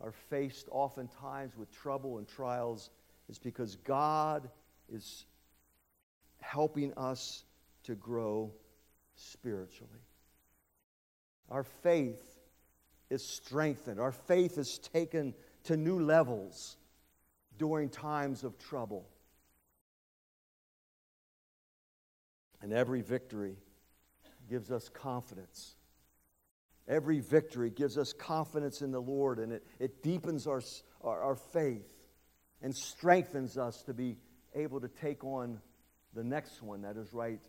[0.01, 2.89] are faced oftentimes with trouble and trials
[3.29, 4.49] is because God
[4.91, 5.25] is
[6.41, 7.43] helping us
[7.83, 8.51] to grow
[9.15, 9.91] spiritually.
[11.49, 12.39] Our faith
[13.09, 15.33] is strengthened, our faith is taken
[15.63, 16.77] to new levels
[17.57, 19.07] during times of trouble.
[22.61, 23.55] And every victory
[24.49, 25.75] gives us confidence.
[26.89, 30.61] Every victory gives us confidence in the Lord and it, it deepens our,
[31.03, 31.93] our, our faith
[32.63, 34.17] and strengthens us to be
[34.55, 35.61] able to take on
[36.15, 37.39] the next one that is right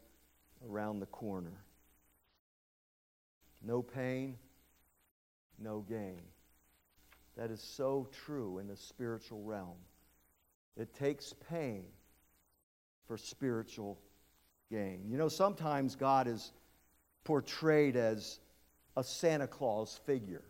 [0.69, 1.65] around the corner.
[3.63, 4.37] No pain,
[5.59, 6.21] no gain.
[7.37, 9.79] That is so true in the spiritual realm.
[10.77, 11.87] It takes pain
[13.07, 13.99] for spiritual
[14.71, 15.07] gain.
[15.09, 16.53] You know, sometimes God is
[17.25, 18.39] portrayed as
[19.01, 20.45] a Santa Claus figure.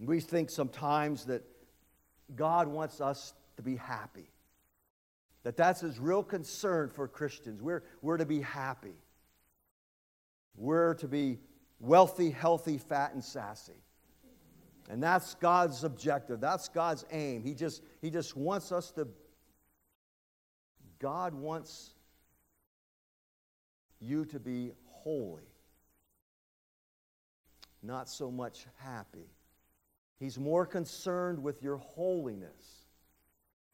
[0.00, 1.44] We think sometimes that
[2.34, 4.30] God wants us to be happy.
[5.44, 7.62] That that's his real concern for Christians.
[7.62, 8.96] We're, we're to be happy.
[10.56, 11.38] We're to be
[11.80, 13.84] wealthy, healthy, fat, and sassy.
[14.88, 16.40] And that's God's objective.
[16.40, 17.42] That's God's aim.
[17.42, 19.06] He just, he just wants us to,
[20.98, 21.94] God wants
[24.00, 25.42] you to be holy,
[27.84, 29.28] not so much happy.
[30.18, 32.86] He's more concerned with your holiness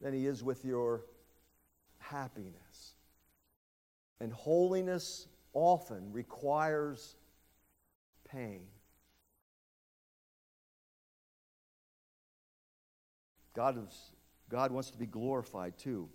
[0.01, 1.05] than he is with your
[1.97, 2.95] happiness.
[4.19, 7.15] And holiness often requires
[8.29, 8.61] pain.
[13.53, 14.11] God, is,
[14.49, 16.09] God wants to be glorified too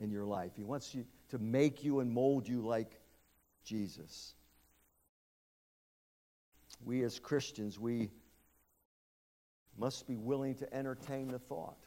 [0.00, 0.52] in your life.
[0.56, 3.00] He wants you to make you and mold you like
[3.64, 4.34] Jesus.
[6.84, 8.10] We as Christians, we
[9.78, 11.78] must be willing to entertain the thought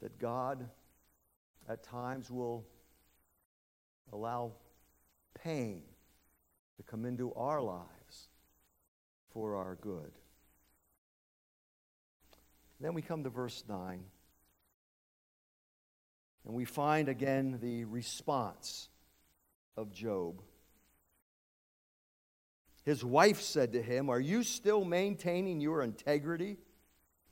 [0.00, 0.68] that God
[1.68, 2.64] at times will
[4.12, 4.52] allow
[5.42, 5.82] pain
[6.76, 8.28] to come into our lives
[9.32, 10.12] for our good.
[12.80, 14.04] Then we come to verse 9.
[16.44, 18.88] And we find again the response
[19.76, 20.40] of Job.
[22.88, 26.56] His wife said to him, Are you still maintaining your integrity?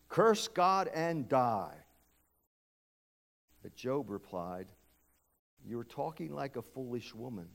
[0.07, 1.73] Curse God and die.
[3.63, 4.67] But Job replied,
[5.67, 7.49] You're talking like a foolish woman.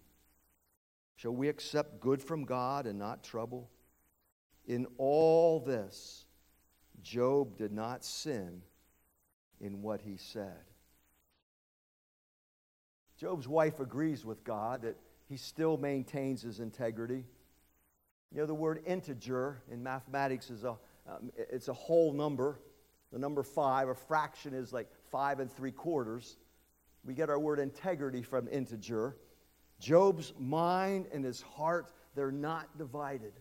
[1.16, 3.70] Shall we accept good from God and not trouble?
[4.66, 6.26] In all this,
[7.04, 8.64] Job did not sin
[9.60, 10.64] in what he said.
[13.20, 14.97] Job's wife agrees with God that
[15.30, 17.26] he still maintains his integrity.
[18.32, 20.78] You know, the word integer in mathematics is a,
[21.08, 22.60] um, it's a whole number.
[23.12, 26.38] The number five, a fraction is like five and three quarters.
[27.04, 29.18] We get our word integrity from integer.
[29.80, 33.34] Job's mind and his heart, they're not divided.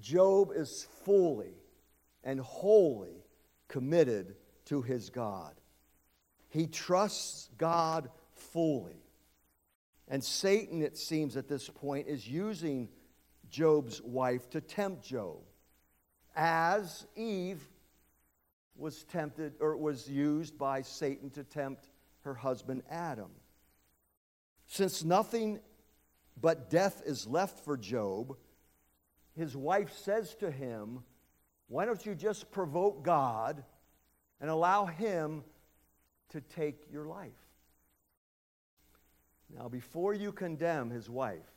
[0.00, 1.54] Job is fully
[2.24, 3.24] and wholly
[3.68, 5.54] committed to his God.
[6.48, 9.02] He trusts God fully.
[10.08, 12.88] And Satan, it seems at this point, is using
[13.50, 15.40] Job's wife to tempt Job,
[16.34, 17.62] as Eve
[18.76, 21.90] was tempted or was used by Satan to tempt
[22.22, 23.30] her husband Adam.
[24.66, 25.60] Since nothing
[26.40, 28.36] but death is left for Job,
[29.36, 31.02] his wife says to him,
[31.68, 33.64] Why don't you just provoke God
[34.40, 35.44] and allow him
[36.30, 37.32] to take your life.
[39.54, 41.50] Now, before you condemn his wife,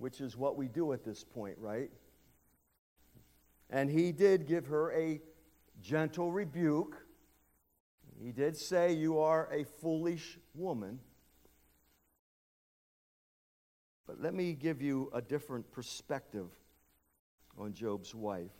[0.00, 1.90] which is what we do at this point, right?
[3.68, 5.20] And he did give her a
[5.82, 6.96] gentle rebuke.
[8.18, 11.00] He did say, You are a foolish woman.
[14.06, 16.48] But let me give you a different perspective
[17.58, 18.50] on Job's wife.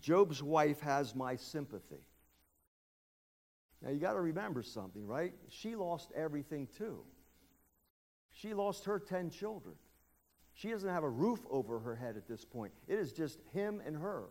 [0.00, 2.04] Job's wife has my sympathy.
[3.82, 5.34] Now you got to remember something, right?
[5.48, 7.02] She lost everything too.
[8.34, 9.76] She lost her 10 children.
[10.52, 12.72] She doesn't have a roof over her head at this point.
[12.86, 14.24] It is just him and her.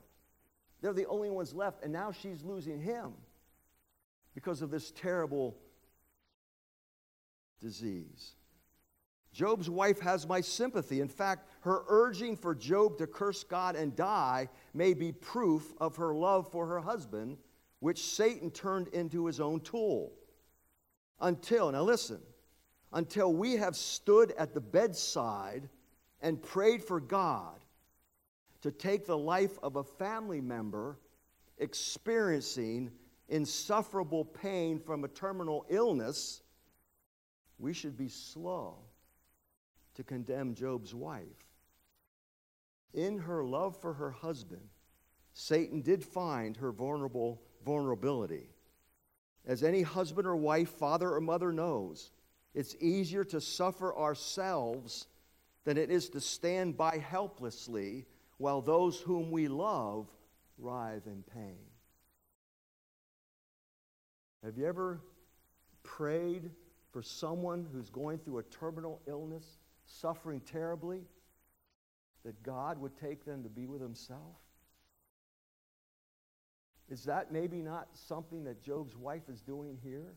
[0.81, 3.13] They're the only ones left, and now she's losing him
[4.35, 5.57] because of this terrible
[7.61, 8.33] disease.
[9.31, 11.01] Job's wife has my sympathy.
[11.01, 15.95] In fact, her urging for Job to curse God and die may be proof of
[15.95, 17.37] her love for her husband,
[17.79, 20.13] which Satan turned into his own tool.
[21.19, 22.21] Until, now listen,
[22.93, 25.67] until we have stood at the bedside
[26.21, 27.59] and prayed for God
[28.61, 30.97] to take the life of a family member
[31.57, 32.91] experiencing
[33.29, 36.41] insufferable pain from a terminal illness,
[37.59, 38.75] we should be slow
[39.95, 41.25] to condemn Job's wife.
[42.93, 44.67] In her love for her husband,
[45.33, 48.49] Satan did find her vulnerable vulnerability.
[49.45, 52.11] As any husband or wife, father or mother knows,
[52.53, 55.07] it's easier to suffer ourselves
[55.63, 58.05] than it is to stand by helplessly
[58.37, 60.07] while those whom we love
[60.57, 61.57] writhe in pain.
[64.43, 65.01] Have you ever
[65.83, 66.51] prayed
[66.91, 71.01] for someone who's going through a terminal illness, suffering terribly,
[72.25, 74.37] that God would take them to be with Himself?
[76.89, 80.13] Is that maybe not something that Job's wife is doing here?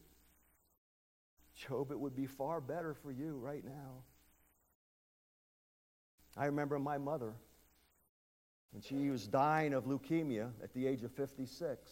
[1.56, 4.02] Job, it would be far better for you right now.
[6.36, 7.34] I remember my mother
[8.72, 11.90] when she was dying of leukemia at the age of 56.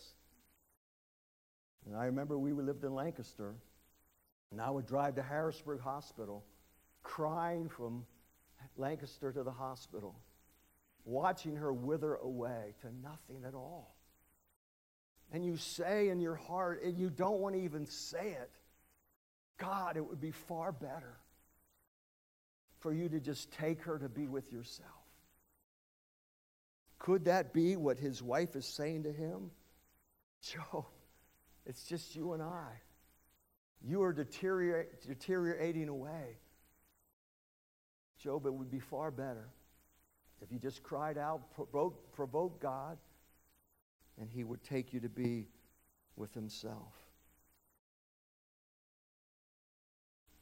[1.86, 3.54] And I remember we lived in Lancaster,
[4.50, 6.44] and I would drive to Harrisburg Hospital
[7.02, 8.04] crying from
[8.76, 10.14] Lancaster to the hospital,
[11.04, 13.94] watching her wither away to nothing at all.
[15.32, 18.50] And you say in your heart, and you don't want to even say it,
[19.58, 21.18] God, it would be far better
[22.80, 24.90] for you to just take her to be with yourself.
[26.98, 29.50] Could that be what his wife is saying to him?
[30.42, 30.86] Job,
[31.66, 32.68] it's just you and I.
[33.86, 36.38] You are deteriorating away.
[38.18, 39.50] Job, it would be far better
[40.40, 42.98] if you just cried out, provoke, provoke God,
[44.18, 45.48] and he would take you to be
[46.16, 46.92] with himself.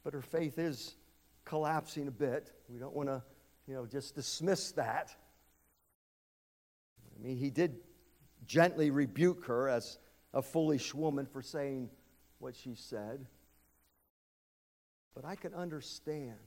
[0.03, 0.95] But her faith is
[1.45, 2.51] collapsing a bit.
[2.67, 3.23] We don't want to,
[3.67, 5.15] you know, just dismiss that.
[7.15, 7.77] I mean, he did
[8.45, 9.97] gently rebuke her as
[10.33, 11.89] a foolish woman for saying
[12.39, 13.25] what she said.
[15.15, 16.39] But I can understand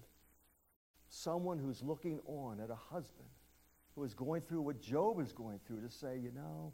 [1.09, 3.29] someone who's looking on at a husband
[3.95, 6.73] who is going through what Job is going through to say, you know,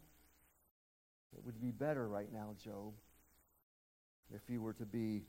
[1.37, 2.93] it would be better right now, Job,
[4.35, 5.23] if you were to be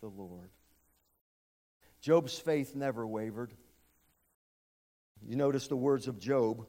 [0.00, 0.50] the Lord.
[2.00, 3.52] Job's faith never wavered.
[5.26, 6.66] You notice the words of Job.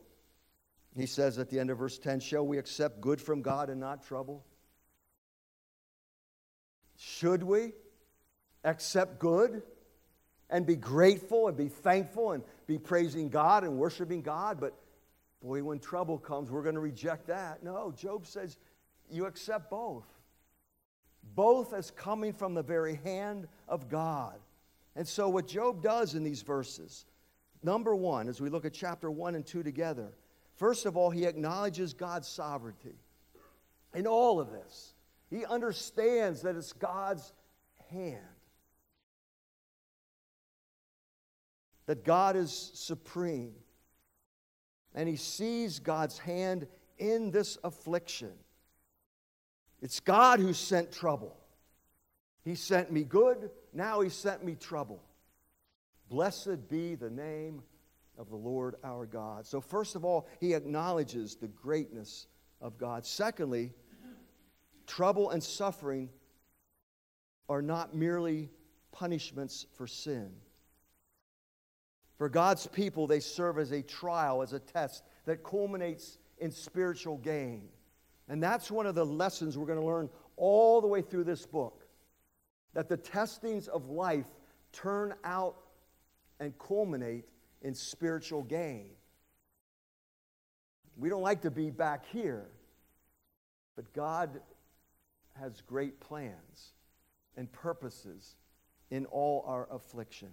[0.95, 3.79] He says at the end of verse 10 Shall we accept good from God and
[3.79, 4.45] not trouble?
[6.97, 7.73] Should we
[8.63, 9.61] accept good
[10.49, 14.59] and be grateful and be thankful and be praising God and worshiping God?
[14.59, 14.73] But
[15.41, 17.63] boy, when trouble comes, we're going to reject that.
[17.63, 18.57] No, Job says
[19.09, 20.05] you accept both.
[21.39, 24.37] Both as coming from the very hand of God.
[24.97, 27.05] And so, what Job does in these verses,
[27.63, 30.09] number one, as we look at chapter one and two together,
[30.57, 32.97] first of all, he acknowledges God's sovereignty
[33.93, 34.95] in all of this.
[35.29, 37.31] He understands that it's God's
[37.89, 38.19] hand,
[41.85, 43.53] that God is supreme,
[44.93, 46.67] and he sees God's hand
[46.97, 48.33] in this affliction.
[49.81, 51.35] It's God who sent trouble.
[52.43, 55.01] He sent me good, now He sent me trouble.
[56.09, 57.61] Blessed be the name
[58.17, 59.45] of the Lord our God.
[59.45, 62.27] So, first of all, He acknowledges the greatness
[62.61, 63.05] of God.
[63.05, 63.73] Secondly,
[64.87, 66.09] trouble and suffering
[67.47, 68.49] are not merely
[68.91, 70.31] punishments for sin.
[72.17, 77.17] For God's people, they serve as a trial, as a test that culminates in spiritual
[77.17, 77.69] gain.
[78.29, 81.45] And that's one of the lessons we're going to learn all the way through this
[81.45, 81.83] book
[82.73, 84.27] that the testings of life
[84.71, 85.55] turn out
[86.39, 87.25] and culminate
[87.61, 88.91] in spiritual gain.
[90.95, 92.45] We don't like to be back here,
[93.75, 94.41] but God
[95.39, 96.73] has great plans
[97.35, 98.35] and purposes
[98.91, 100.29] in all our affliction.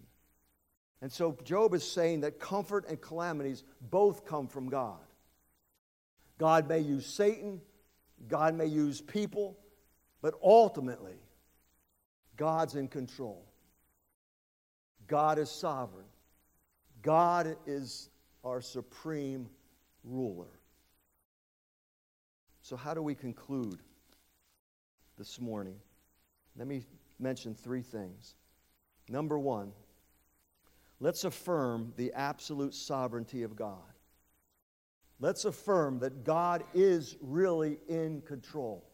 [1.00, 4.98] And so Job is saying that comfort and calamities both come from God.
[6.38, 7.60] God may use Satan,
[8.28, 9.56] God may use people,
[10.22, 11.20] but ultimately,
[12.36, 13.44] God's in control.
[15.06, 16.06] God is sovereign.
[17.02, 18.10] God is
[18.44, 19.48] our supreme
[20.02, 20.60] ruler.
[22.62, 23.78] So, how do we conclude
[25.16, 25.76] this morning?
[26.56, 26.82] Let me
[27.18, 28.34] mention three things.
[29.08, 29.72] Number one,
[30.98, 33.95] let's affirm the absolute sovereignty of God.
[35.18, 38.84] Let's affirm that God is really in control,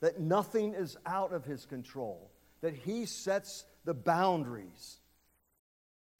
[0.00, 4.98] that nothing is out of his control, that he sets the boundaries.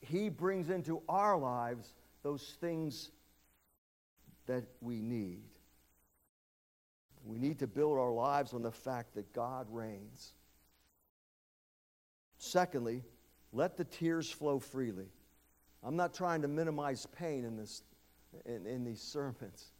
[0.00, 3.10] He brings into our lives those things
[4.46, 5.42] that we need.
[7.24, 10.32] We need to build our lives on the fact that God reigns.
[12.38, 13.02] Secondly,
[13.52, 15.08] let the tears flow freely.
[15.82, 17.82] I'm not trying to minimize pain in this
[18.44, 19.72] in, in these sermons.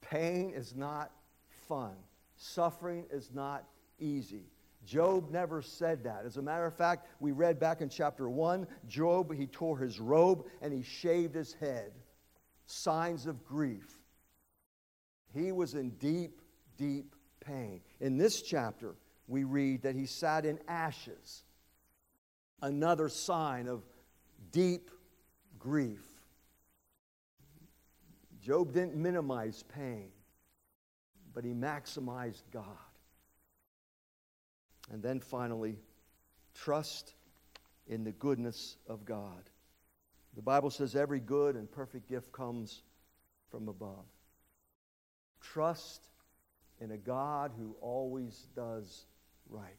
[0.00, 1.10] Pain is not
[1.68, 1.94] fun,
[2.36, 3.64] suffering is not
[3.98, 4.44] easy.
[4.84, 6.24] Job never said that.
[6.24, 10.00] As a matter of fact, we read back in chapter 1, Job, he tore his
[10.00, 11.92] robe and he shaved his head.
[12.66, 13.98] Signs of grief.
[15.34, 16.40] He was in deep,
[16.78, 17.82] deep pain.
[18.00, 18.94] In this chapter,
[19.28, 21.44] we read that he sat in ashes.
[22.62, 23.82] Another sign of
[24.50, 24.90] deep
[25.58, 26.09] grief.
[28.40, 30.08] Job didn't minimize pain,
[31.34, 32.64] but he maximized God.
[34.90, 35.76] And then finally,
[36.54, 37.14] trust
[37.86, 39.50] in the goodness of God.
[40.34, 42.82] The Bible says every good and perfect gift comes
[43.50, 44.06] from above.
[45.40, 46.08] Trust
[46.80, 49.06] in a God who always does
[49.48, 49.76] right.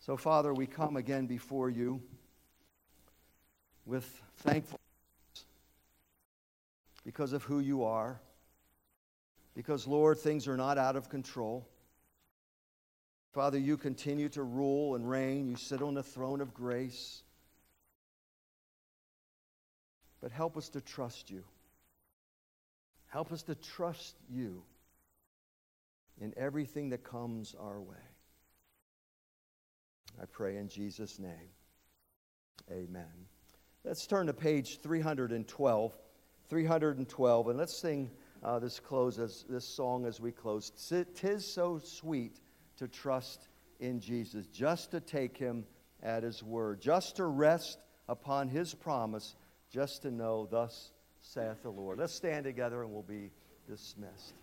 [0.00, 2.00] So, Father, we come again before you
[3.84, 4.85] with thankfulness
[7.06, 8.20] because of who you are.
[9.54, 11.66] Because, Lord, things are not out of control.
[13.32, 15.46] Father, you continue to rule and reign.
[15.46, 17.22] You sit on the throne of grace.
[20.20, 21.44] But help us to trust you.
[23.06, 24.64] Help us to trust you
[26.20, 27.96] in everything that comes our way.
[30.20, 31.50] I pray in Jesus' name.
[32.70, 33.06] Amen.
[33.84, 35.92] Let's turn to page 312.
[36.48, 38.10] 312, and let's sing
[38.42, 40.70] uh, this close as this song as we close.
[41.14, 42.40] Tis so sweet
[42.76, 43.48] to trust
[43.80, 45.64] in Jesus, just to take him
[46.02, 47.78] at his word, just to rest
[48.08, 49.36] upon his promise,
[49.70, 51.98] just to know, thus saith the Lord.
[51.98, 53.30] Let's stand together and we'll be
[53.68, 54.34] dismissed.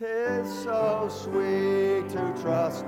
[0.00, 2.86] Tis so sweet to trust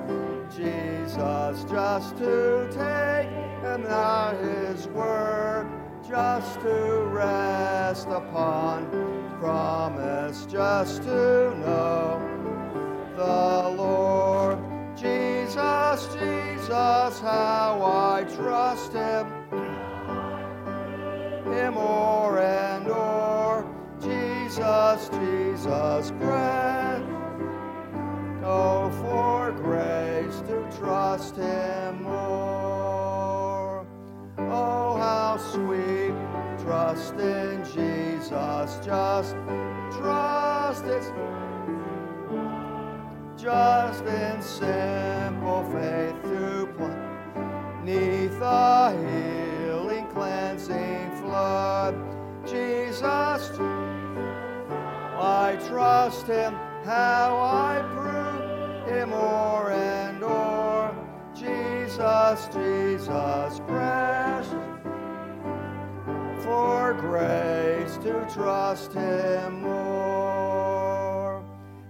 [0.49, 3.29] Jesus, just to take
[3.61, 5.71] him at his word,
[6.09, 8.89] just to rest upon
[9.39, 12.19] promise, just to know
[13.15, 14.59] the Lord.
[14.97, 19.27] Jesus, Jesus, how I trust him,
[21.53, 23.67] him o'er and o'er.
[24.01, 26.72] Jesus, Jesus, pray.
[28.55, 33.87] Oh, for grace to trust him more.
[34.37, 36.13] Oh, how sweet
[36.63, 38.79] trust in Jesus.
[38.85, 39.37] Just
[39.97, 41.07] trust is
[43.41, 46.53] just in simple faith to
[47.83, 51.95] neath the healing, cleansing flood.
[52.47, 53.51] Jesus,
[55.19, 56.55] I trust him,
[56.85, 58.02] how I prove
[58.93, 60.95] him o'er and o'er.
[61.35, 64.53] Jesus, Jesus, precious,
[66.45, 71.45] for grace to trust him more.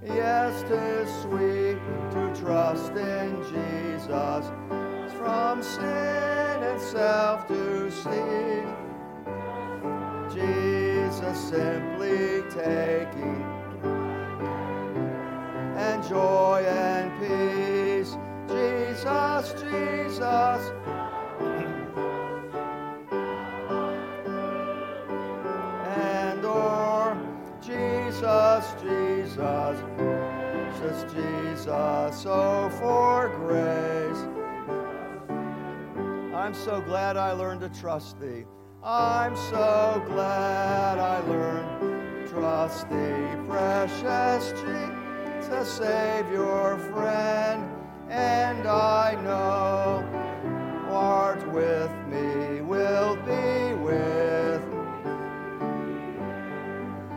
[0.04, 1.78] Yes, 'tis sweet
[2.14, 4.44] to trust in Jesus,
[5.18, 8.62] from sin and self to see.
[10.34, 13.44] Jesus simply taking
[15.76, 16.81] and joy and.
[19.02, 20.70] Jesus, Jesus.
[25.88, 27.18] and o'er
[27.60, 29.76] Jesus, Jesus,
[30.78, 34.22] just Jesus, oh, for grace.
[36.32, 38.44] I'm so glad I learned to trust thee.
[38.84, 47.81] I'm so glad I learned to trust thee, precious Jesus, Savior, friend,
[48.12, 50.04] and I know
[50.90, 54.82] art with me, will be with me.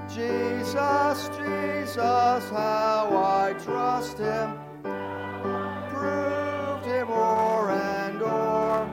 [0.07, 4.57] Jesus, Jesus, how I trust him,
[5.89, 8.89] proved him o'er and o'er.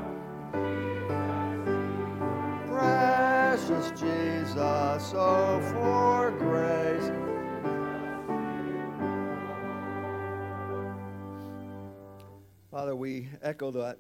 [2.66, 6.81] Precious Jesus, oh, for grace.
[12.72, 13.98] Father, we echo that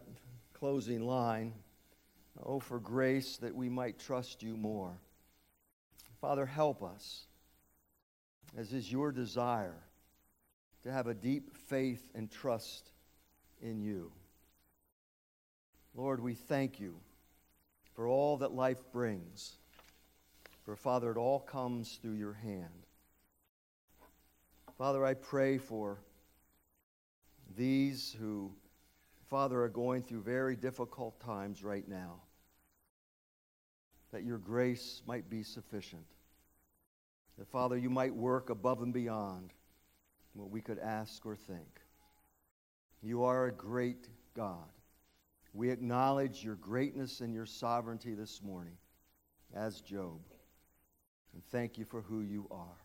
[0.54, 1.52] closing line.
[2.42, 4.96] Oh, for grace that we might trust you more.
[6.22, 7.26] Father, help us,
[8.56, 9.76] as is your desire,
[10.84, 12.92] to have a deep faith and trust
[13.60, 14.10] in you.
[15.94, 16.94] Lord, we thank you
[17.94, 19.52] for all that life brings.
[20.64, 22.86] For, Father, it all comes through your hand.
[24.78, 25.98] Father, I pray for
[27.54, 28.50] these who,
[29.32, 32.20] Father, are going through very difficult times right now,
[34.12, 36.04] that your grace might be sufficient.
[37.38, 39.54] That, Father, you might work above and beyond
[40.34, 41.80] what we could ask or think.
[43.02, 44.68] You are a great God.
[45.54, 48.76] We acknowledge your greatness and your sovereignty this morning
[49.54, 50.20] as Job.
[51.32, 52.82] And thank you for who you are.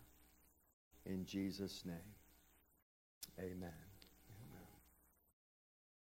[1.05, 2.15] In Jesus' name,
[3.37, 3.86] amen.